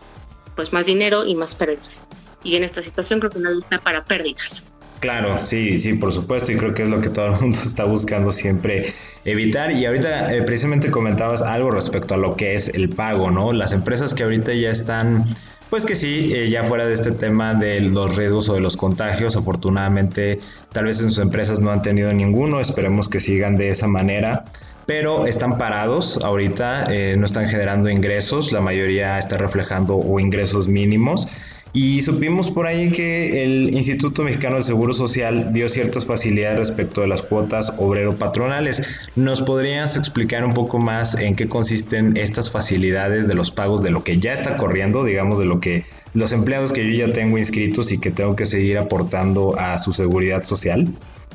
[0.56, 2.06] pues más dinero y más pérdidas.
[2.44, 4.64] Y en esta situación creo que nadie está para pérdidas.
[5.00, 7.86] Claro, sí, sí, por supuesto, y creo que es lo que todo el mundo está
[7.86, 9.72] buscando siempre evitar.
[9.72, 13.54] Y ahorita eh, precisamente comentabas algo respecto a lo que es el pago, ¿no?
[13.54, 15.26] Las empresas que ahorita ya están,
[15.70, 18.76] pues que sí, eh, ya fuera de este tema de los riesgos o de los
[18.76, 20.40] contagios, afortunadamente
[20.74, 24.46] tal vez en sus empresas no han tenido ninguno, esperemos que sigan de esa manera
[24.90, 30.68] pero están parados ahorita, eh, no están generando ingresos, la mayoría está reflejando o ingresos
[30.68, 31.28] mínimos
[31.72, 37.02] y supimos por ahí que el Instituto Mexicano del Seguro Social dio ciertas facilidades respecto
[37.02, 38.84] de las cuotas obrero-patronales.
[39.16, 43.92] ¿Nos podrías explicar un poco más en qué consisten estas facilidades de los pagos de
[43.92, 47.38] lo que ya está corriendo, digamos, de lo que los empleados que yo ya tengo
[47.38, 50.88] inscritos y que tengo que seguir aportando a su seguridad social?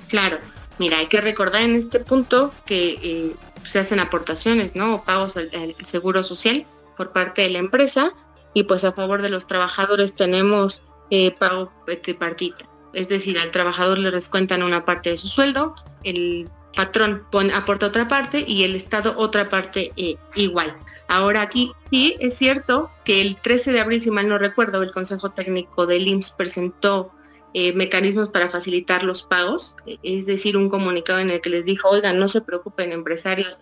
[0.09, 0.39] Claro,
[0.81, 4.97] mira, hay que recordar en este punto que eh, se hacen aportaciones, ¿no?
[4.97, 6.67] O pagos al seguro social
[6.97, 8.13] por parte de la empresa
[8.55, 11.71] y pues a favor de los trabajadores tenemos eh, pago
[12.03, 12.67] tripartita.
[12.95, 18.09] Es decir, al trabajador le descuentan una parte de su sueldo, el patrón aporta otra
[18.09, 20.77] parte y el Estado otra parte eh, igual.
[21.09, 24.93] Ahora aquí sí es cierto que el 13 de abril, si mal no recuerdo, el
[24.93, 27.11] Consejo Técnico del IMSS presentó
[27.53, 31.89] eh, mecanismos para facilitar los pagos, es decir, un comunicado en el que les dijo,
[31.89, 33.57] oigan, no se preocupen empresarios,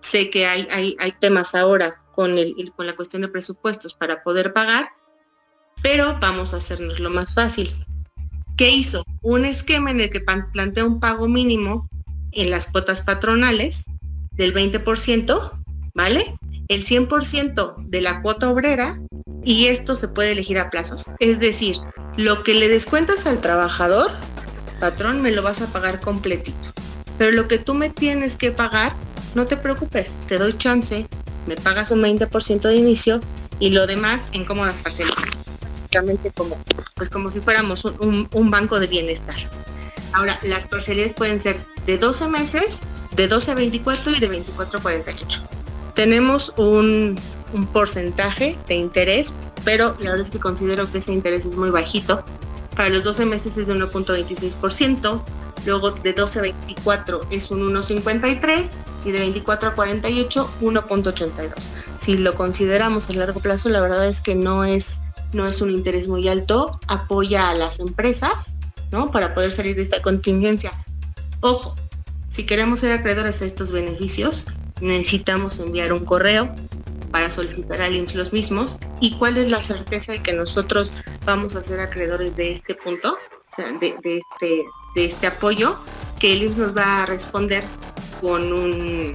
[0.00, 4.22] sé que hay, hay, hay temas ahora con, el, con la cuestión de presupuestos para
[4.22, 4.90] poder pagar,
[5.82, 7.74] pero vamos a hacernos lo más fácil.
[8.56, 9.04] ¿Qué hizo?
[9.22, 11.88] Un esquema en el que plantea un pago mínimo
[12.32, 13.84] en las cuotas patronales
[14.32, 15.62] del 20%,
[15.94, 16.36] ¿vale?
[16.68, 19.00] El 100% de la cuota obrera
[19.44, 21.04] y esto se puede elegir a plazos.
[21.18, 21.76] Es decir,
[22.16, 24.10] lo que le descuentas al trabajador,
[24.78, 26.70] patrón, me lo vas a pagar completito.
[27.18, 28.94] Pero lo que tú me tienes que pagar,
[29.34, 31.06] no te preocupes, te doy chance
[31.50, 33.20] me pagas un 20% de inicio
[33.58, 35.16] y lo demás en cómodas parcelas.
[35.80, 36.56] Básicamente como,
[36.94, 39.34] pues como si fuéramos un, banco de bienestar.
[40.12, 42.82] Ahora, las parcelas pueden ser de 12 meses,
[43.16, 45.42] de 12 a 24 y de 24 a 48.
[45.96, 47.18] Tenemos un,
[47.52, 49.32] un porcentaje de interés,
[49.64, 52.24] pero la verdad es que considero que ese interés es muy bajito.
[52.76, 55.24] Para los 12 meses es de 1.26%,
[55.64, 58.70] luego de 12 a 24 es un 1.53
[59.04, 61.52] y de 24 a 48 1.82.
[61.98, 65.00] Si lo consideramos a largo plazo, la verdad es que no es,
[65.32, 68.54] no es un interés muy alto, apoya a las empresas
[68.90, 69.10] ¿no?
[69.10, 70.72] para poder salir de esta contingencia.
[71.40, 71.74] Ojo,
[72.28, 74.44] si queremos ser acreedores a estos beneficios,
[74.80, 76.54] necesitamos enviar un correo
[77.10, 80.92] para solicitar al IMSS los mismos y cuál es la certeza de que nosotros
[81.24, 83.16] vamos a ser acreedores de este punto,
[83.80, 85.78] de, este, de este apoyo,
[86.18, 87.64] que el nos va a responder
[88.20, 89.14] con un,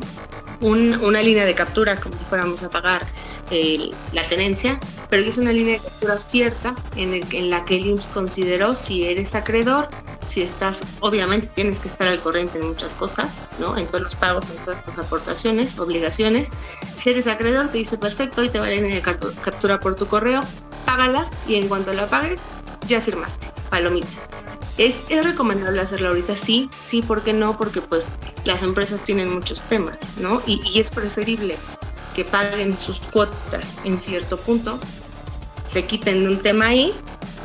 [0.61, 3.05] una línea de captura como si fuéramos a pagar
[4.11, 7.85] la tenencia pero es una línea de captura cierta en, el, en la que el
[7.85, 9.89] IMSS consideró si eres acreedor,
[10.27, 13.77] si estás, obviamente tienes que estar al corriente en muchas cosas, ¿no?
[13.77, 16.49] En todos los pagos, en todas tus aportaciones, obligaciones.
[16.95, 20.07] Si eres acreedor, te dice perfecto, hoy te va a línea de captura por tu
[20.07, 20.43] correo,
[20.85, 22.41] págala y en cuanto la pagues,
[22.87, 24.34] ya firmaste, palomita.
[24.77, 26.35] ¿Es, ¿Es recomendable hacerlo ahorita?
[26.35, 27.57] Sí, sí, ¿por qué no?
[27.57, 28.07] Porque pues
[28.43, 30.41] las empresas tienen muchos temas, ¿no?
[30.45, 31.57] Y, es preferible
[32.13, 34.79] que paguen sus cuotas en cierto punto,
[35.65, 36.93] se quiten de un tema ahí,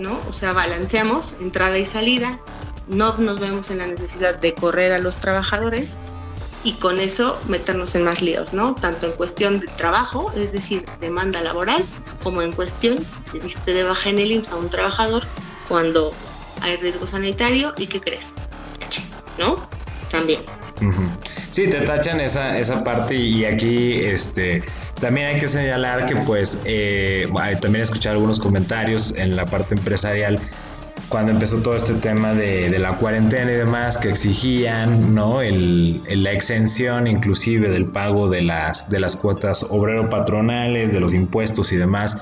[0.01, 0.19] ¿no?
[0.29, 2.41] O sea, balanceamos entrada y salida,
[2.89, 5.91] no nos vemos en la necesidad de correr a los trabajadores
[6.65, 8.75] y con eso meternos en más líos, ¿no?
[8.75, 11.85] Tanto en cuestión de trabajo, es decir, demanda laboral,
[12.25, 12.97] como en cuestión
[13.33, 15.23] de de baja en el IMSS a un trabajador
[15.69, 16.13] cuando
[16.61, 18.33] hay riesgo sanitario y ¿qué crees?
[19.39, 19.57] ¿No?
[20.11, 20.41] También.
[21.51, 24.63] Sí, te tachan esa, esa parte y aquí este,
[25.01, 27.29] también hay que señalar que pues eh,
[27.61, 30.41] también he escuchado algunos comentarios en la parte empresarial
[31.09, 36.33] cuando empezó todo este tema de, la cuarentena y demás que exigían no el, la
[36.33, 41.77] exención inclusive del pago de las de las cuotas obrero patronales de los impuestos y
[41.77, 42.19] demás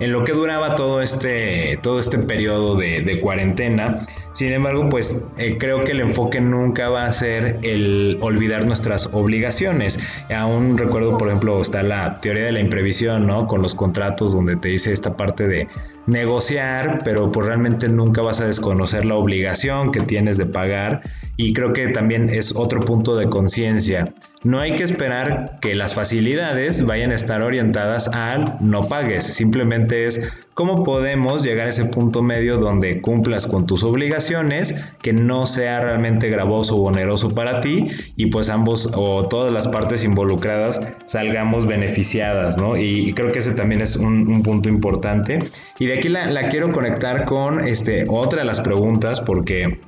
[0.00, 4.06] en lo que duraba todo este, todo este periodo de, cuarentena.
[4.32, 9.10] Sin embargo, pues eh, creo que el enfoque nunca va a ser el olvidar nuestras
[9.12, 9.98] obligaciones.
[10.34, 13.46] Aún recuerdo, por ejemplo, está la teoría de la imprevisión, ¿no?
[13.46, 15.68] Con los contratos donde te dice esta parte de
[16.06, 21.02] negociar, pero pues realmente nunca vas a desconocer la obligación que tienes de pagar
[21.36, 24.12] y creo que también es otro punto de conciencia.
[24.42, 30.06] No hay que esperar que las facilidades vayan a estar orientadas al no pagues, simplemente
[30.06, 35.44] es cómo podemos llegar a ese punto medio donde cumplas con tus obligaciones, que no
[35.44, 40.80] sea realmente gravoso o oneroso para ti y pues ambos o todas las partes involucradas
[41.04, 42.78] salgamos beneficiadas, ¿no?
[42.78, 45.40] Y, creo que ese también es un, punto importante.
[45.78, 49.80] Y de aquí la, la quiero conectar con este, otra de las preguntas porque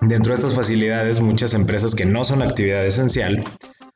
[0.00, 3.44] dentro de estas facilidades muchas empresas que no son actividad esencial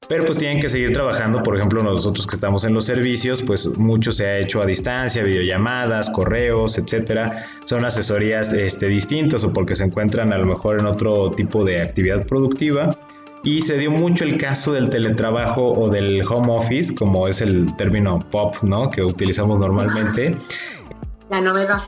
[0.09, 3.69] pero pues tienen que seguir trabajando, por ejemplo, nosotros que estamos en los servicios, pues
[3.79, 7.47] mucho se ha hecho a distancia, videollamadas, correos, etcétera.
[7.65, 11.81] Son asesorías este, distintas o porque se encuentran a lo mejor en otro tipo de
[11.81, 12.97] actividad productiva.
[13.45, 17.75] Y se dio mucho el caso del teletrabajo o del home office, como es el
[17.77, 18.91] término pop, ¿no?
[18.91, 20.37] Que utilizamos normalmente.
[21.29, 21.83] La novedad.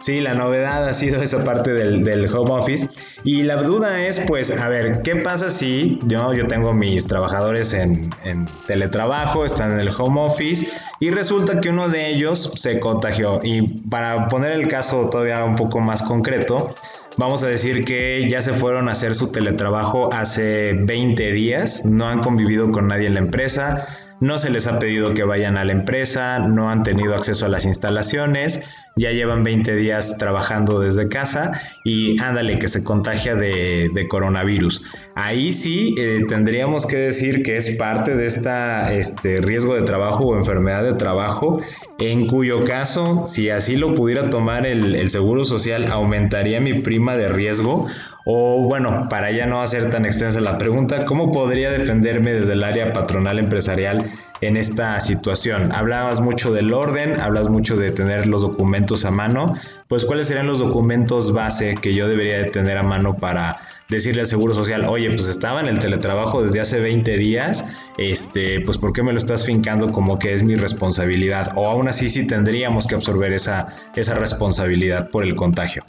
[0.00, 2.88] Sí, la novedad ha sido esa parte del, home office.
[3.24, 7.74] Y la duda es, pues, a ver, ¿qué pasa si yo, yo tengo mis trabajadores
[7.74, 10.68] en, en, teletrabajo, están en el home office
[11.00, 13.40] y resulta que uno de ellos se contagió?
[13.42, 16.74] Y para poner el caso todavía un poco más concreto,
[17.16, 22.06] vamos a decir que ya se fueron a hacer su teletrabajo hace 20 días, no
[22.06, 23.86] han convivido con nadie en la empresa
[24.20, 27.48] no se les ha pedido que vayan a la empresa, no han tenido acceso a
[27.48, 28.60] las instalaciones,
[28.96, 34.82] ya llevan 20 días trabajando desde casa y ándale que se contagia de, coronavirus.
[35.14, 40.36] Ahí sí eh, tendríamos que decir que es parte de este riesgo de trabajo o
[40.36, 41.60] enfermedad de trabajo,
[41.98, 47.28] en cuyo caso, si así lo pudiera tomar el Seguro Social, aumentaría mi prima de
[47.28, 47.86] riesgo
[48.30, 52.62] o bueno, para ya no hacer tan extensa la pregunta, ¿cómo podría defenderme desde el
[52.62, 54.10] área patronal empresarial
[54.42, 55.72] en esta situación?
[55.72, 59.54] Hablabas mucho del orden, hablas mucho de tener los documentos a mano,
[59.86, 63.56] pues ¿cuáles serían los documentos base que yo debería de tener a mano para
[63.88, 67.64] decirle al Seguro Social, oye, pues estaba en el teletrabajo desde hace 20 días,
[67.96, 71.52] este, pues ¿por qué me lo estás fincando como que es mi responsabilidad?
[71.56, 75.82] O aún así sí tendríamos que absorber esa, esa responsabilidad por el contagio.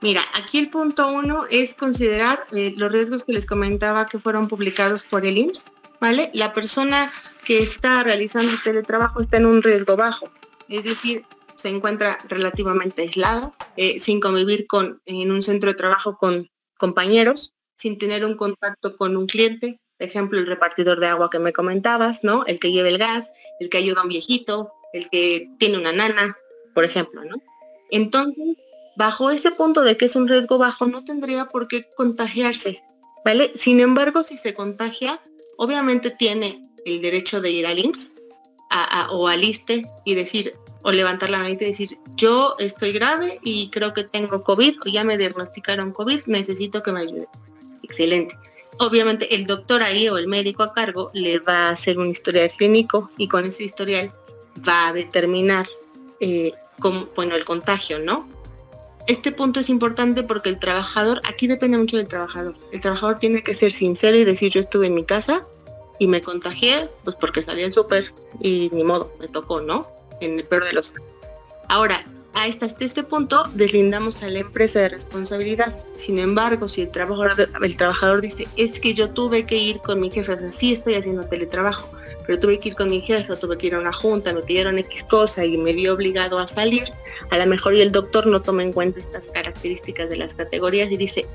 [0.00, 4.46] Mira, aquí el punto uno es considerar eh, los riesgos que les comentaba que fueron
[4.46, 5.66] publicados por el IMSS,
[6.00, 6.30] ¿vale?
[6.34, 7.12] La persona
[7.44, 10.30] que está realizando el teletrabajo está en un riesgo bajo,
[10.68, 11.24] es decir,
[11.56, 17.54] se encuentra relativamente aislado, eh, sin convivir con, en un centro de trabajo con compañeros,
[17.76, 21.52] sin tener un contacto con un cliente, por ejemplo, el repartidor de agua que me
[21.52, 22.46] comentabas, ¿no?
[22.46, 25.92] El que lleva el gas, el que ayuda a un viejito, el que tiene una
[25.92, 26.36] nana,
[26.74, 27.42] por ejemplo, ¿no?
[27.90, 28.56] Entonces,
[28.98, 32.82] bajo ese punto de que es un riesgo bajo, no tendría por qué contagiarse,
[33.24, 33.52] ¿vale?
[33.54, 35.20] Sin embargo, si se contagia,
[35.56, 38.12] obviamente tiene el derecho de ir al IMSS
[39.10, 43.70] o al ISTE y decir, o levantar la mano y decir, yo estoy grave y
[43.70, 47.28] creo que tengo COVID o ya me diagnosticaron COVID, necesito que me ayude.
[47.84, 48.36] Excelente.
[48.80, 52.50] Obviamente el doctor ahí o el médico a cargo le va a hacer un historial
[52.50, 54.12] clínico y con ese historial
[54.68, 55.68] va a determinar
[56.18, 56.52] eh,
[57.14, 58.28] bueno, el contagio, ¿no?
[59.08, 62.54] Este punto es importante porque el trabajador, aquí depende mucho del trabajador.
[62.72, 65.46] El trabajador tiene que ser sincero y decir yo estuve en mi casa
[65.98, 69.88] y me contagié, pues porque salí al súper y ni modo, me tocó, ¿no?
[70.20, 70.92] En el peor de los
[71.68, 72.04] Ahora,
[72.34, 75.82] hasta este punto deslindamos a la empresa de responsabilidad.
[75.94, 80.00] Sin embargo, si el trabajador, el trabajador dice, es que yo tuve que ir con
[80.00, 81.97] mi jefe, o sí estoy haciendo teletrabajo,
[82.28, 84.78] pero tuve que ir con mi jefe, tuve que ir a una junta, me pidieron
[84.78, 86.92] X cosa y me vi obligado a salir,
[87.30, 90.92] a lo mejor y el doctor no toma en cuenta estas características de las categorías
[90.92, 91.26] y dice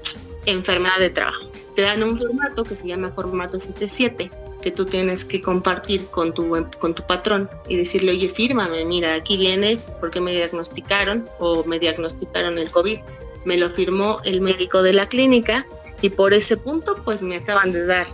[0.46, 1.50] enfermedad de trabajo.
[1.76, 4.30] Te dan un formato que se llama formato 77
[4.62, 9.16] que tú tienes que compartir con tu, con tu patrón y decirle, oye, fírmame, mira,
[9.16, 13.00] aquí viene porque me diagnosticaron o me diagnosticaron el COVID.
[13.46, 15.66] Me lo firmó el médico de la clínica
[16.04, 18.06] y por ese punto pues me acaban de dar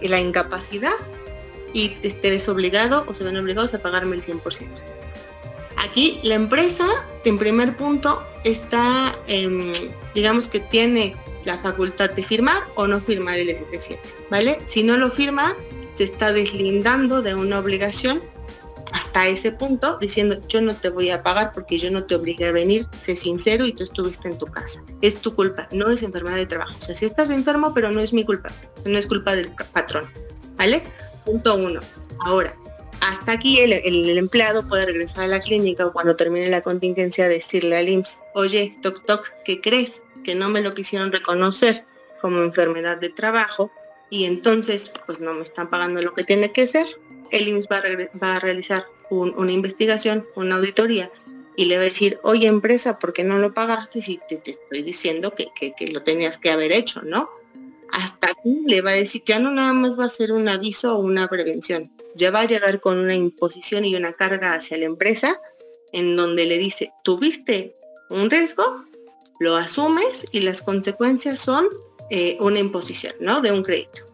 [0.00, 0.94] la incapacidad
[1.72, 4.68] y te ves obligado o se ven obligados a pagarme el 100%.
[5.76, 6.86] Aquí la empresa,
[7.24, 9.72] en primer punto, está, em,
[10.14, 13.98] digamos que tiene la facultad de firmar o no firmar el ST7,
[14.30, 14.58] ¿vale?
[14.66, 15.56] Si no lo firma,
[15.94, 18.22] se está deslindando de una obligación
[18.92, 22.48] hasta ese punto diciendo yo no te voy a pagar porque yo no te obligué
[22.48, 24.84] a venir, sé sincero y tú estuviste en tu casa.
[25.00, 26.74] Es tu culpa, no es enfermedad de trabajo.
[26.78, 28.50] O sea, si estás enfermo, pero no es mi culpa,
[28.86, 30.08] no es culpa del patrón.
[30.56, 30.82] ¿Vale?
[31.24, 31.80] Punto uno.
[32.24, 32.56] Ahora,
[33.00, 33.72] hasta aquí el,
[34.16, 38.76] empleado puede regresar a la clínica o cuando termine la contingencia decirle al IMSS, oye,
[38.80, 40.00] toc toc, ¿qué crees?
[40.22, 41.84] Que no me lo quisieron reconocer
[42.20, 43.72] como enfermedad de trabajo
[44.08, 46.86] y entonces pues no me están pagando lo que tiene que ser.
[47.32, 47.68] El IMSS
[48.22, 51.10] va a, realizar una investigación, una auditoría
[51.56, 54.82] y le va a decir, oye empresa, ¿por qué no lo pagaste si te, estoy
[54.82, 57.30] diciendo que, que, lo tenías que haber hecho, ¿no?
[57.92, 60.96] Hasta aquí le va a decir, ya no nada más va a ser un aviso
[60.96, 64.86] o una prevención, ya va a llegar con una imposición y una carga hacia la
[64.86, 65.40] empresa
[65.92, 67.76] en donde le dice, tuviste
[68.10, 68.84] un riesgo,
[69.40, 71.66] lo asumes y las consecuencias son
[72.10, 73.40] eh, una imposición, ¿no?
[73.40, 74.06] De un crédito.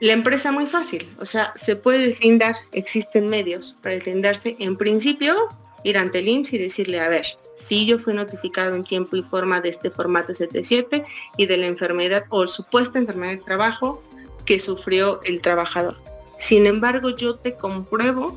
[0.00, 4.56] La empresa muy fácil, o sea, se puede deslindar, existen medios para deslindarse.
[4.58, 5.36] En principio,
[5.84, 7.26] ir ante el IMSS y decirle, a ver,
[7.60, 11.04] si yo fui notificado en tiempo y forma de este formato 77
[11.36, 14.02] y de la enfermedad o supuesta enfermedad de trabajo
[14.44, 15.96] que sufrió el trabajador.
[16.38, 18.36] Sin embargo, yo te compruebo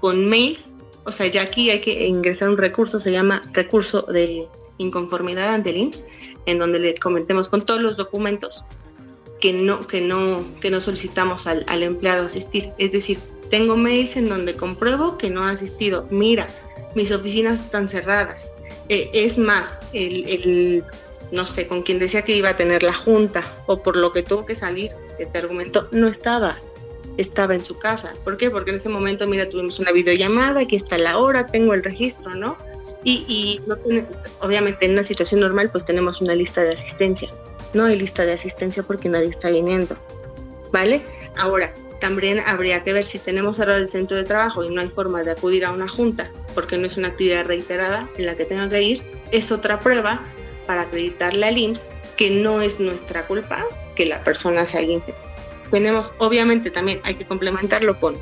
[0.00, 0.72] con mails,
[1.04, 4.48] o sea, ya aquí hay que ingresar un recurso, se llama recurso de
[4.78, 6.04] inconformidad ante el IMSS,
[6.46, 8.64] en donde le comentemos con todos los documentos
[9.40, 12.72] que no, que no, que no solicitamos al, empleado asistir.
[12.78, 13.18] Es decir,
[13.50, 16.06] tengo mails en donde compruebo que no ha asistido.
[16.10, 16.48] Mira,
[16.94, 18.52] mis oficinas están cerradas.
[18.88, 20.84] Eh, es más, el,
[21.30, 24.22] no sé, con quien decía que iba a tener la junta o por lo que
[24.22, 26.56] tuvo que salir, este argumento, no estaba.
[27.16, 28.14] Estaba en su casa.
[28.22, 28.50] ¿Por qué?
[28.50, 32.34] Porque en ese momento, mira, tuvimos una videollamada, aquí está la hora, tengo el registro,
[32.34, 32.56] ¿no?
[33.04, 33.60] Y,
[34.40, 37.30] obviamente en una situación normal pues tenemos una lista de asistencia.
[37.72, 39.96] No hay lista de asistencia porque nadie está viniendo.
[40.72, 41.00] ¿Vale?
[41.36, 44.88] Ahora, también habría que ver si tenemos cerrado el centro de trabajo y no hay
[44.88, 48.44] forma de acudir a una junta porque no es una actividad reiterada en la que
[48.44, 50.20] tenga que ir, es otra prueba
[50.66, 55.28] para acreditarle al IMSS que no es nuestra culpa que la persona se haya infectado.
[55.70, 58.16] Tenemos, obviamente también hay que complementarlo con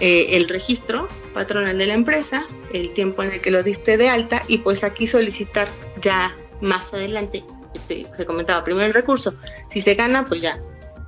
[0.00, 4.08] eh, el registro patronal de la empresa, el tiempo en el que lo diste de
[4.08, 5.68] alta y pues aquí solicitar
[6.02, 7.44] ya más adelante,
[7.86, 9.32] se comentaba primero el recurso,
[9.70, 10.60] si se gana pues ya,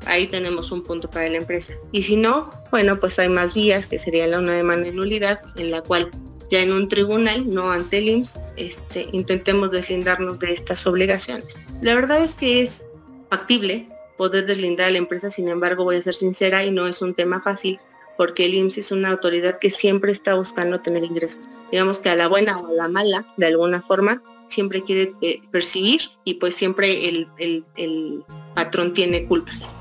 [0.07, 1.72] ahí tenemos un punto para la empresa.
[1.91, 5.72] Y si no, bueno pues hay más vías que sería la una de nulidad en
[5.72, 6.12] la cual
[6.51, 11.57] ya en un tribunal, no ante el IMSS, este, intentemos deslindarnos de estas obligaciones.
[11.82, 12.86] La verdad es que es
[13.30, 17.03] factible poder deslindar a la empresa, sin embargo voy a ser sincera y no es
[17.03, 17.78] un tema fácil
[18.18, 21.49] porque el IMSS es una autoridad que siempre está buscando tener ingresos.
[21.70, 25.40] Digamos que a la buena o a la mala, de alguna forma, siempre quiere eh,
[25.53, 27.26] percibir y pues siempre el,
[28.57, 29.76] patrón tiene culpas.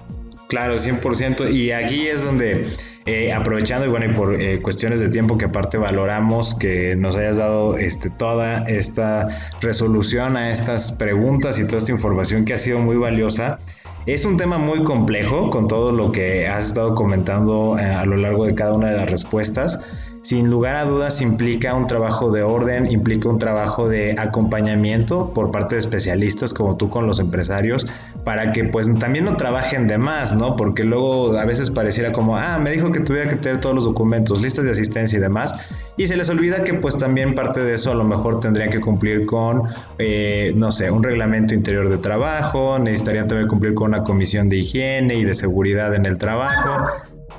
[0.49, 1.51] Claro, 100%.
[1.51, 2.67] Y aquí es donde,
[3.07, 7.15] eh, aprovechando y bueno, y por eh, cuestiones de tiempo que aparte valoramos que nos
[7.15, 9.29] hayas dado este, toda esta
[9.61, 13.59] resolución a estas preguntas y toda esta información que ha sido muy valiosa.
[14.05, 18.17] Es un tema muy complejo con todo lo que has estado comentando eh, a lo
[18.17, 19.79] largo de cada una de las respuestas
[20.21, 25.51] sin lugar a dudas implica un trabajo de orden, implica un trabajo de acompañamiento por
[25.51, 27.87] parte de especialistas como tú con los empresarios
[28.23, 30.55] para que pues también no trabajen de más, ¿no?
[30.55, 33.85] Porque luego a veces pareciera como, ah, me dijo que tuviera que tener todos los
[33.85, 35.55] documentos, listas de asistencia y demás,
[35.95, 38.81] y se les olvida que pues también parte de eso a lo mejor tendrían que
[38.81, 39.63] cumplir con,
[39.97, 44.57] eh, no sé, un reglamento interior de trabajo, necesitarían también cumplir con una comisión de
[44.57, 46.87] higiene y de seguridad en el trabajo.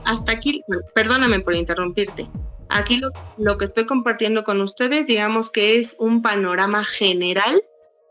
[0.04, 0.62] Hasta aquí,
[0.94, 2.28] perdóname por interrumpirte.
[2.70, 3.00] Aquí
[3.38, 7.62] lo, que estoy compartiendo con ustedes, digamos que es un panorama general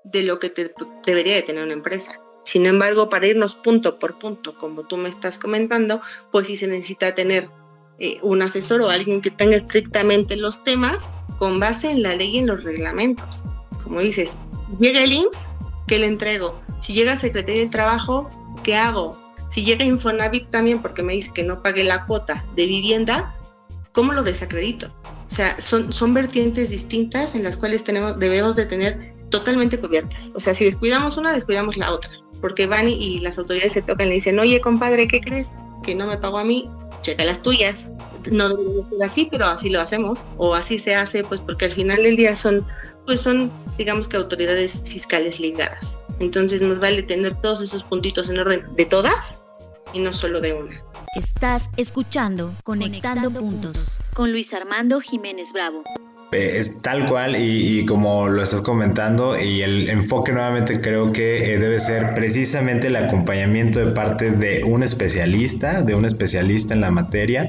[0.04, 0.52] de lo que
[1.06, 2.20] debería de tener una empresa.
[2.44, 6.02] Sin embargo, para irnos punto por punto, como tú me estás comentando,
[6.32, 7.50] pues sí se necesita tener
[8.00, 12.36] eh, un asesor o alguien que tenga estrictamente los temas con base en la ley
[12.36, 13.44] y en los reglamentos.
[13.84, 14.38] Como dices,
[14.80, 15.50] llega el IMSS,
[15.88, 16.60] ¿qué le entrego?
[16.82, 18.30] Si llega Secretaría de Trabajo,
[18.64, 19.18] ¿qué hago?
[19.50, 23.34] Si llega Infonavit también porque me dice que no pague la cuota de vivienda,
[23.98, 24.94] ¿cómo lo desacredito?
[25.28, 30.32] O sea, son, son vertientes distintas en las cuales tenemos, debemos de tener totalmente cubiertas.
[30.36, 32.12] O sea, si descuidamos una, descuidamos la otra.
[32.40, 35.50] Porque van y, las autoridades se tocan y le dicen, oye, compadre, ¿qué crees?
[35.82, 36.70] Que no me pagó a mí,
[37.02, 37.90] checa las tuyas.
[38.30, 40.28] No debería ser así, pero así lo hacemos.
[40.38, 42.64] O así se hace, pues porque al final del día son,
[43.08, 45.98] pues son, digamos que autoridades fiscales ligadas.
[46.20, 49.40] Entonces nos vale tener todos esos puntitos en orden de todas
[49.92, 50.87] y no solo de una.
[51.16, 55.84] Estás escuchando Conectando, puntos, con Luis Armando Jiménez Bravo.
[56.32, 61.54] Eh, es tal cual y, como lo estás comentando y el enfoque nuevamente creo que
[61.54, 66.82] eh, debe ser precisamente el acompañamiento de parte de un especialista, de un especialista en
[66.82, 67.48] la materia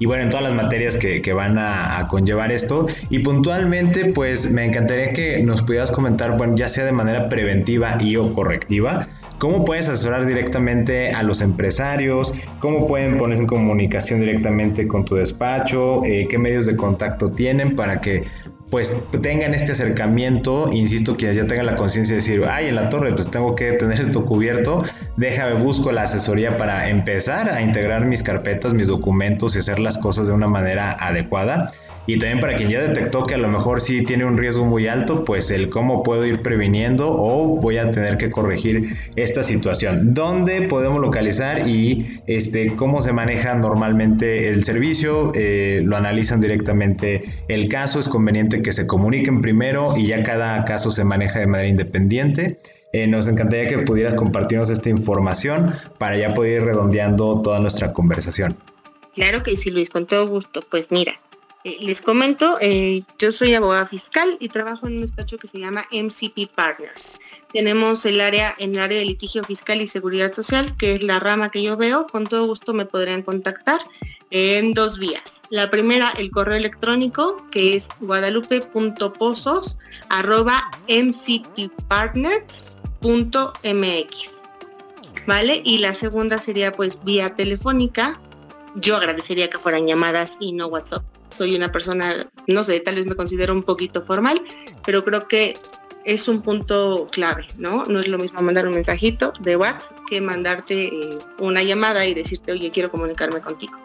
[0.00, 2.86] y bueno, en todas las materias que, van a, conllevar esto.
[3.10, 7.98] Y puntualmente, pues me encantaría que nos pudieras comentar, bueno, ya sea de manera preventiva
[8.00, 9.08] y o correctiva,
[9.40, 12.34] ¿Cómo puedes asesorar directamente a los empresarios?
[12.58, 16.04] ¿Cómo pueden ponerse en comunicación directamente con tu despacho?
[16.04, 18.24] Eh, ¿Qué medios de contacto tienen para que
[18.68, 22.90] pues tengan este acercamiento, insisto, quienes ya tengan la conciencia de decir, ay, en la
[22.90, 24.84] torre, pues tengo que tener esto cubierto,
[25.16, 29.96] déjame, busco la asesoría para empezar a integrar mis carpetas, mis documentos y hacer las
[29.96, 31.68] cosas de una manera adecuada.
[32.06, 34.88] Y también para quien ya detectó que a lo mejor sí tiene un riesgo muy
[34.88, 40.14] alto, pues el cómo puedo ir previniendo o voy a tener que corregir esta situación.
[40.14, 45.32] ¿Dónde podemos localizar y este, cómo se maneja normalmente el servicio?
[45.34, 48.00] Eh, lo analizan directamente el caso.
[48.00, 52.58] Es conveniente que se comuniquen primero y ya cada caso se maneja de manera independiente.
[52.92, 57.92] Eh, nos encantaría que pudieras compartirnos esta información para ya poder ir redondeando toda nuestra
[57.92, 58.56] conversación.
[59.14, 60.64] Claro que sí, Luis, con todo gusto.
[60.68, 61.20] Pues mira,
[61.64, 65.58] eh, les comento, eh, yo soy abogada fiscal y trabajo en un despacho que se
[65.58, 67.12] llama MCP Partners.
[67.52, 71.20] Tenemos el área en el área de litigio fiscal y seguridad social, que es la
[71.20, 72.06] rama que yo veo.
[72.06, 73.80] Con todo gusto me podrían contactar
[74.30, 75.42] en dos vías.
[75.50, 79.76] La primera, el correo electrónico, que es guadalupe.pozos
[85.26, 85.60] ¿Vale?
[85.64, 88.18] Y la segunda sería pues vía telefónica.
[88.76, 93.06] Yo agradecería que fueran llamadas y no WhatsApp soy una persona, no sé, tal vez
[93.06, 94.42] me considero un poquito formal,
[94.84, 95.56] pero creo que
[96.04, 97.84] es un punto clave, ¿no?
[97.84, 102.14] No es lo mismo mandar un mensajito de WhatsApp que mandarte eh, una llamada y
[102.14, 103.76] decirte, oye, quiero comunicarme contigo.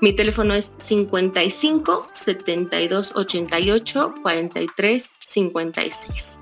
[0.00, 6.38] Mi teléfono es 55 72 88 43 56.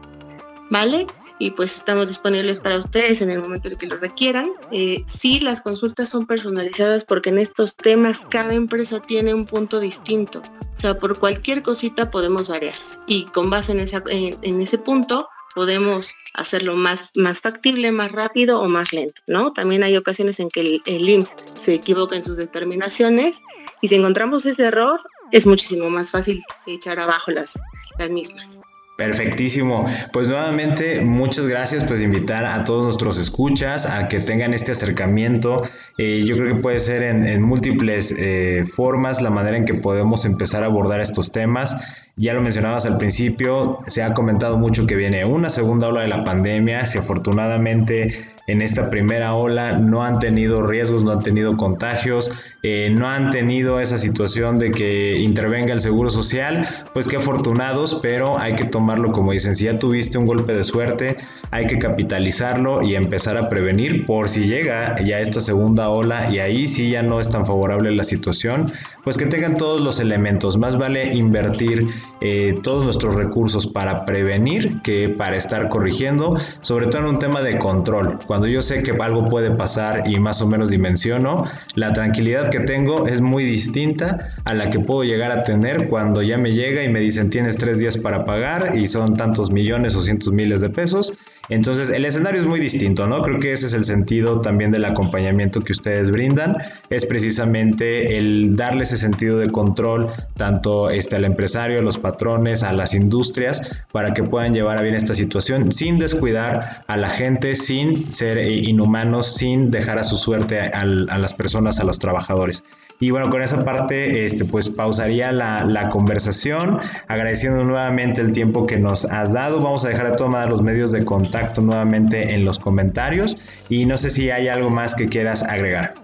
[0.70, 1.06] ¿Vale?
[1.40, 4.50] Y pues estamos disponibles para ustedes en el momento en que lo requieran.
[4.70, 9.80] Eh, sí, las consultas son personalizadas porque en estos temas cada empresa tiene un punto
[9.80, 10.42] distinto.
[10.74, 12.74] O sea, por cualquier cosita podemos variar
[13.06, 18.60] y con base en, esa, en, ese punto podemos hacerlo más, más factible, más rápido
[18.60, 19.50] o más lento, ¿no?
[19.50, 23.40] También hay ocasiones en que el, el IMSS se equivoca en sus determinaciones
[23.80, 25.00] y si encontramos ese error
[25.32, 27.58] es muchísimo más fácil echar abajo las,
[27.98, 28.60] las mismas.
[29.00, 29.86] Perfectísimo.
[30.12, 31.84] Pues nuevamente, muchas gracias.
[31.84, 35.62] Pues invitar a todos nuestros escuchas a que tengan este acercamiento.
[35.96, 40.26] Eh, yo creo que puede ser en, múltiples eh, formas la manera en que podemos
[40.26, 41.78] empezar a abordar estos temas.
[42.16, 46.08] Ya lo mencionabas al principio, se ha comentado mucho que viene una segunda ola de
[46.08, 46.84] la pandemia.
[46.84, 48.08] Si afortunadamente
[48.46, 52.30] en esta primera ola no han tenido riesgos, no han tenido contagios,
[52.62, 58.00] eh, no han tenido esa situación de que intervenga el seguro social, pues qué afortunados,
[58.02, 61.16] pero hay que tomarlo como dicen, si ya tuviste un golpe de suerte,
[61.50, 66.38] hay que capitalizarlo y empezar a prevenir por si llega ya esta segunda ola y
[66.38, 68.70] ahí sí ya no es tan favorable la situación,
[69.04, 71.88] pues que tengan todos los elementos, más vale invertir
[72.20, 77.40] eh, todos nuestros recursos para prevenir que para estar corrigiendo, sobre todo en un tema
[77.40, 78.18] de control.
[78.30, 82.60] Cuando yo sé que algo puede pasar y más o menos dimensiono, la tranquilidad que
[82.60, 86.84] tengo es muy distinta a la que puedo llegar a tener cuando ya me llega
[86.84, 90.60] y me dicen tienes tres días para pagar y son tantos millones o cientos miles
[90.60, 91.18] de pesos
[91.50, 93.22] entonces, el escenario es muy distinto, ¿no?
[93.22, 96.56] Creo que ese es el sentido también del acompañamiento que ustedes brindan,
[96.90, 102.62] es precisamente el darle ese sentido de control tanto este, al empresario, a los patrones,
[102.62, 107.08] a las industrias, para que puedan llevar a bien esta situación sin descuidar a la
[107.08, 111.98] gente, sin ser eh, inhumanos, sin dejar a su suerte a las personas, a los
[111.98, 112.64] trabajadores.
[113.02, 116.78] Y bueno, con esa parte, este, pues pausaría la, la, conversación,
[117.08, 119.58] agradeciendo nuevamente el tiempo que nos has dado.
[119.58, 123.38] Vamos a dejar a todos los medios de contacto nuevamente en los comentarios
[123.70, 125.94] y no sé si hay algo más que quieras agregar.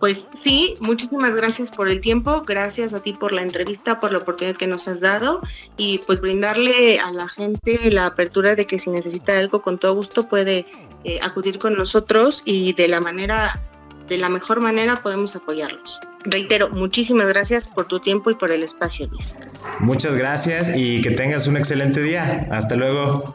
[0.00, 4.18] Pues sí, muchísimas gracias por el tiempo, gracias a ti por la entrevista, por la
[4.18, 5.42] oportunidad que nos has dado
[5.76, 9.94] y pues brindarle a la gente la apertura de que si necesita algo con todo
[9.94, 10.66] gusto puede
[11.04, 13.60] eh, acudir con nosotros y de la manera,
[14.08, 15.98] de la mejor manera podemos apoyarlos.
[16.24, 19.36] Reitero, muchísimas gracias por tu tiempo y por el espacio, Luis.
[19.80, 22.48] Muchas gracias y que tengas un excelente día.
[22.50, 23.34] Hasta luego.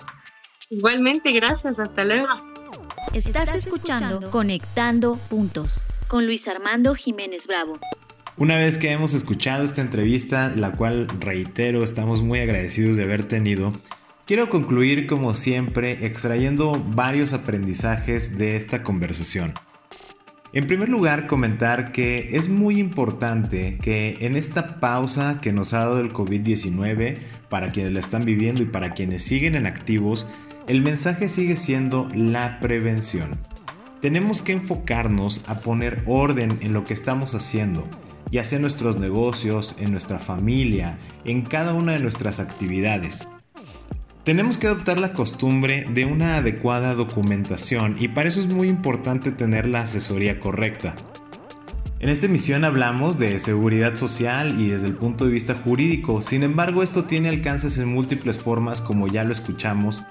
[0.69, 2.27] Igualmente, gracias, hasta luego.
[3.13, 7.79] Estás escuchando Conectando Puntos con Luis Armando Jiménez Bravo.
[8.36, 13.27] Una vez que hemos escuchado esta entrevista, la cual reitero estamos muy agradecidos de haber
[13.27, 13.79] tenido,
[14.25, 19.53] quiero concluir como siempre extrayendo varios aprendizajes de esta conversación.
[20.54, 25.80] En primer lugar, comentar que es muy importante que en esta pausa que nos ha
[25.80, 27.18] dado el COVID-19,
[27.49, 30.28] para quienes la están viviendo y para quienes siguen en activos,
[30.68, 33.38] el mensaje sigue siendo la prevención
[34.04, 37.88] tenemos que enfocarnos a poner orden en lo que estamos haciendo,
[38.30, 43.26] ya sea en nuestros negocios, en nuestra familia, en cada una de nuestras actividades.
[44.24, 49.34] Tenemos que adoptar la costumbre de una adecuada documentación y para eso es muy importante
[49.34, 50.95] tener la asesoría correcta.
[51.99, 56.43] En esta emisión hablamos de seguridad social y desde el punto de vista jurídico, sin
[56.43, 60.03] embargo esto tiene alcances en múltiples formas como ya lo escuchamos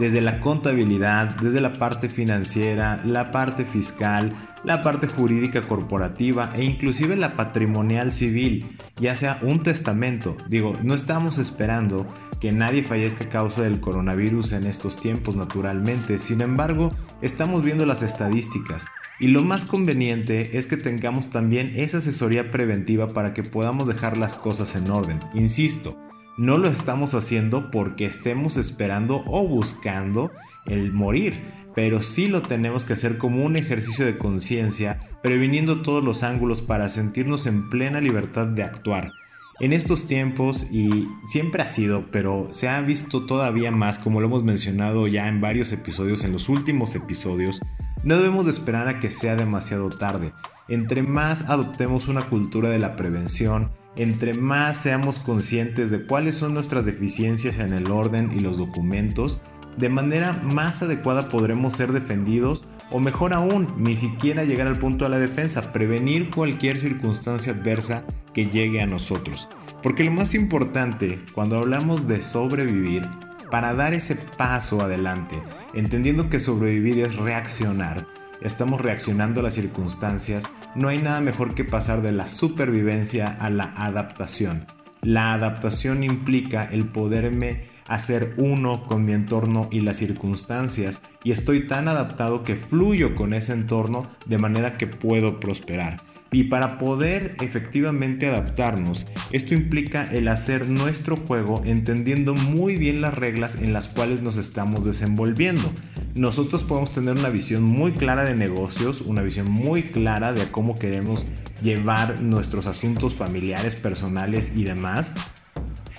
[0.00, 4.34] desde la contabilidad, desde la parte financiera, la parte fiscal,
[4.64, 10.38] la parte jurídica corporativa e inclusive la patrimonial civil, ya sea un testamento.
[10.48, 12.06] Digo, no estamos esperando
[12.40, 17.84] que nadie fallezca a causa del coronavirus en estos tiempos naturalmente, sin embargo, estamos viendo
[17.84, 18.86] las estadísticas.
[19.20, 24.16] Y lo más conveniente es que tengamos también esa asesoría preventiva para que podamos dejar
[24.16, 25.20] las cosas en orden.
[25.34, 25.98] Insisto,
[26.40, 30.30] no lo estamos haciendo porque estemos esperando o buscando
[30.64, 31.42] el morir,
[31.74, 36.62] pero sí lo tenemos que hacer como un ejercicio de conciencia, previniendo todos los ángulos
[36.62, 39.12] para sentirnos en plena libertad de actuar.
[39.60, 44.26] En estos tiempos, y siempre ha sido, pero se ha visto todavía más, como lo
[44.26, 47.60] hemos mencionado ya en varios episodios, en los últimos episodios,
[48.02, 50.32] no debemos de esperar a que sea demasiado tarde.
[50.68, 56.54] Entre más adoptemos una cultura de la prevención, entre más seamos conscientes de cuáles son
[56.54, 59.42] nuestras deficiencias en el orden y los documentos,
[59.76, 65.04] de manera más adecuada podremos ser defendidos o mejor aún, ni siquiera llegar al punto
[65.04, 68.04] de la defensa, prevenir cualquier circunstancia adversa
[68.34, 69.48] que llegue a nosotros.
[69.82, 73.08] Porque lo más importante cuando hablamos de sobrevivir,
[73.50, 75.42] para dar ese paso adelante,
[75.74, 78.06] entendiendo que sobrevivir es reaccionar,
[78.40, 83.50] estamos reaccionando a las circunstancias, no hay nada mejor que pasar de la supervivencia a
[83.50, 84.66] la adaptación.
[85.02, 91.66] La adaptación implica el poderme hacer uno con mi entorno y las circunstancias y estoy
[91.66, 96.02] tan adaptado que fluyo con ese entorno de manera que puedo prosperar.
[96.32, 103.14] Y para poder efectivamente adaptarnos, esto implica el hacer nuestro juego entendiendo muy bien las
[103.14, 105.72] reglas en las cuales nos estamos desenvolviendo.
[106.14, 110.78] Nosotros podemos tener una visión muy clara de negocios, una visión muy clara de cómo
[110.78, 111.26] queremos
[111.62, 115.12] llevar nuestros asuntos familiares, personales y demás,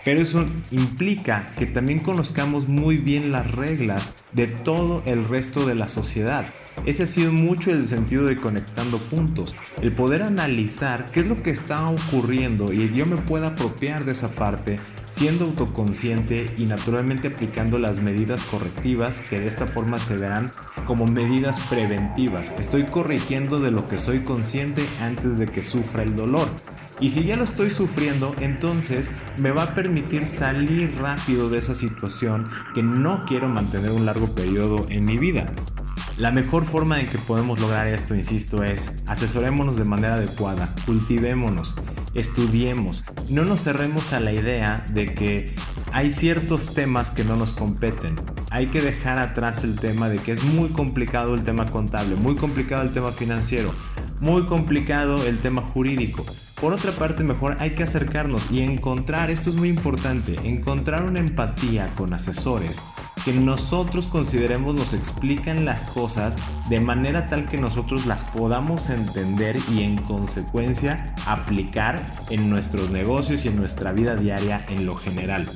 [0.04, 5.76] pero eso implica que también conozcamos muy bien las reglas de todo el resto de
[5.76, 6.46] la sociedad.
[6.86, 11.42] Ese ha sido mucho el sentido de conectando puntos, el poder analizar qué es lo
[11.42, 14.80] que está ocurriendo y yo me pueda apropiar de esa parte
[15.12, 20.52] siendo autoconsciente y naturalmente aplicando las medidas correctivas que de esta forma se verán
[20.88, 22.54] como medidas preventivas.
[22.58, 26.48] Estoy corrigiendo de lo que soy consciente antes de que sufra el dolor.
[27.00, 31.76] Y si ya lo estoy sufriendo, entonces me va a permitir salir rápido de esa
[31.76, 35.54] situación que no quiero mantener un largo periodo en mi vida.
[36.18, 41.76] La mejor forma en que podemos lograr esto, insisto, es asesorémonos de manera adecuada, cultivémonos,
[42.14, 45.54] estudiemos, no nos cerremos a la idea de que
[45.94, 48.16] hay ciertos temas que no nos competen.
[48.50, 52.36] Hay que dejar atrás el tema de que es muy complicado el tema contable, muy
[52.36, 53.74] complicado el tema financiero,
[54.20, 56.26] muy complicado el tema jurídico.
[56.60, 61.20] Por otra parte, mejor hay que acercarnos y encontrar, esto es muy importante, encontrar una
[61.20, 62.82] empatía con asesores
[63.24, 66.36] que nosotros consideremos nos explican las cosas
[66.70, 73.46] de manera tal que nosotros las podamos entender y en consecuencia aplicar en nuestros negocios
[73.46, 75.48] y en nuestra vida diaria en lo general.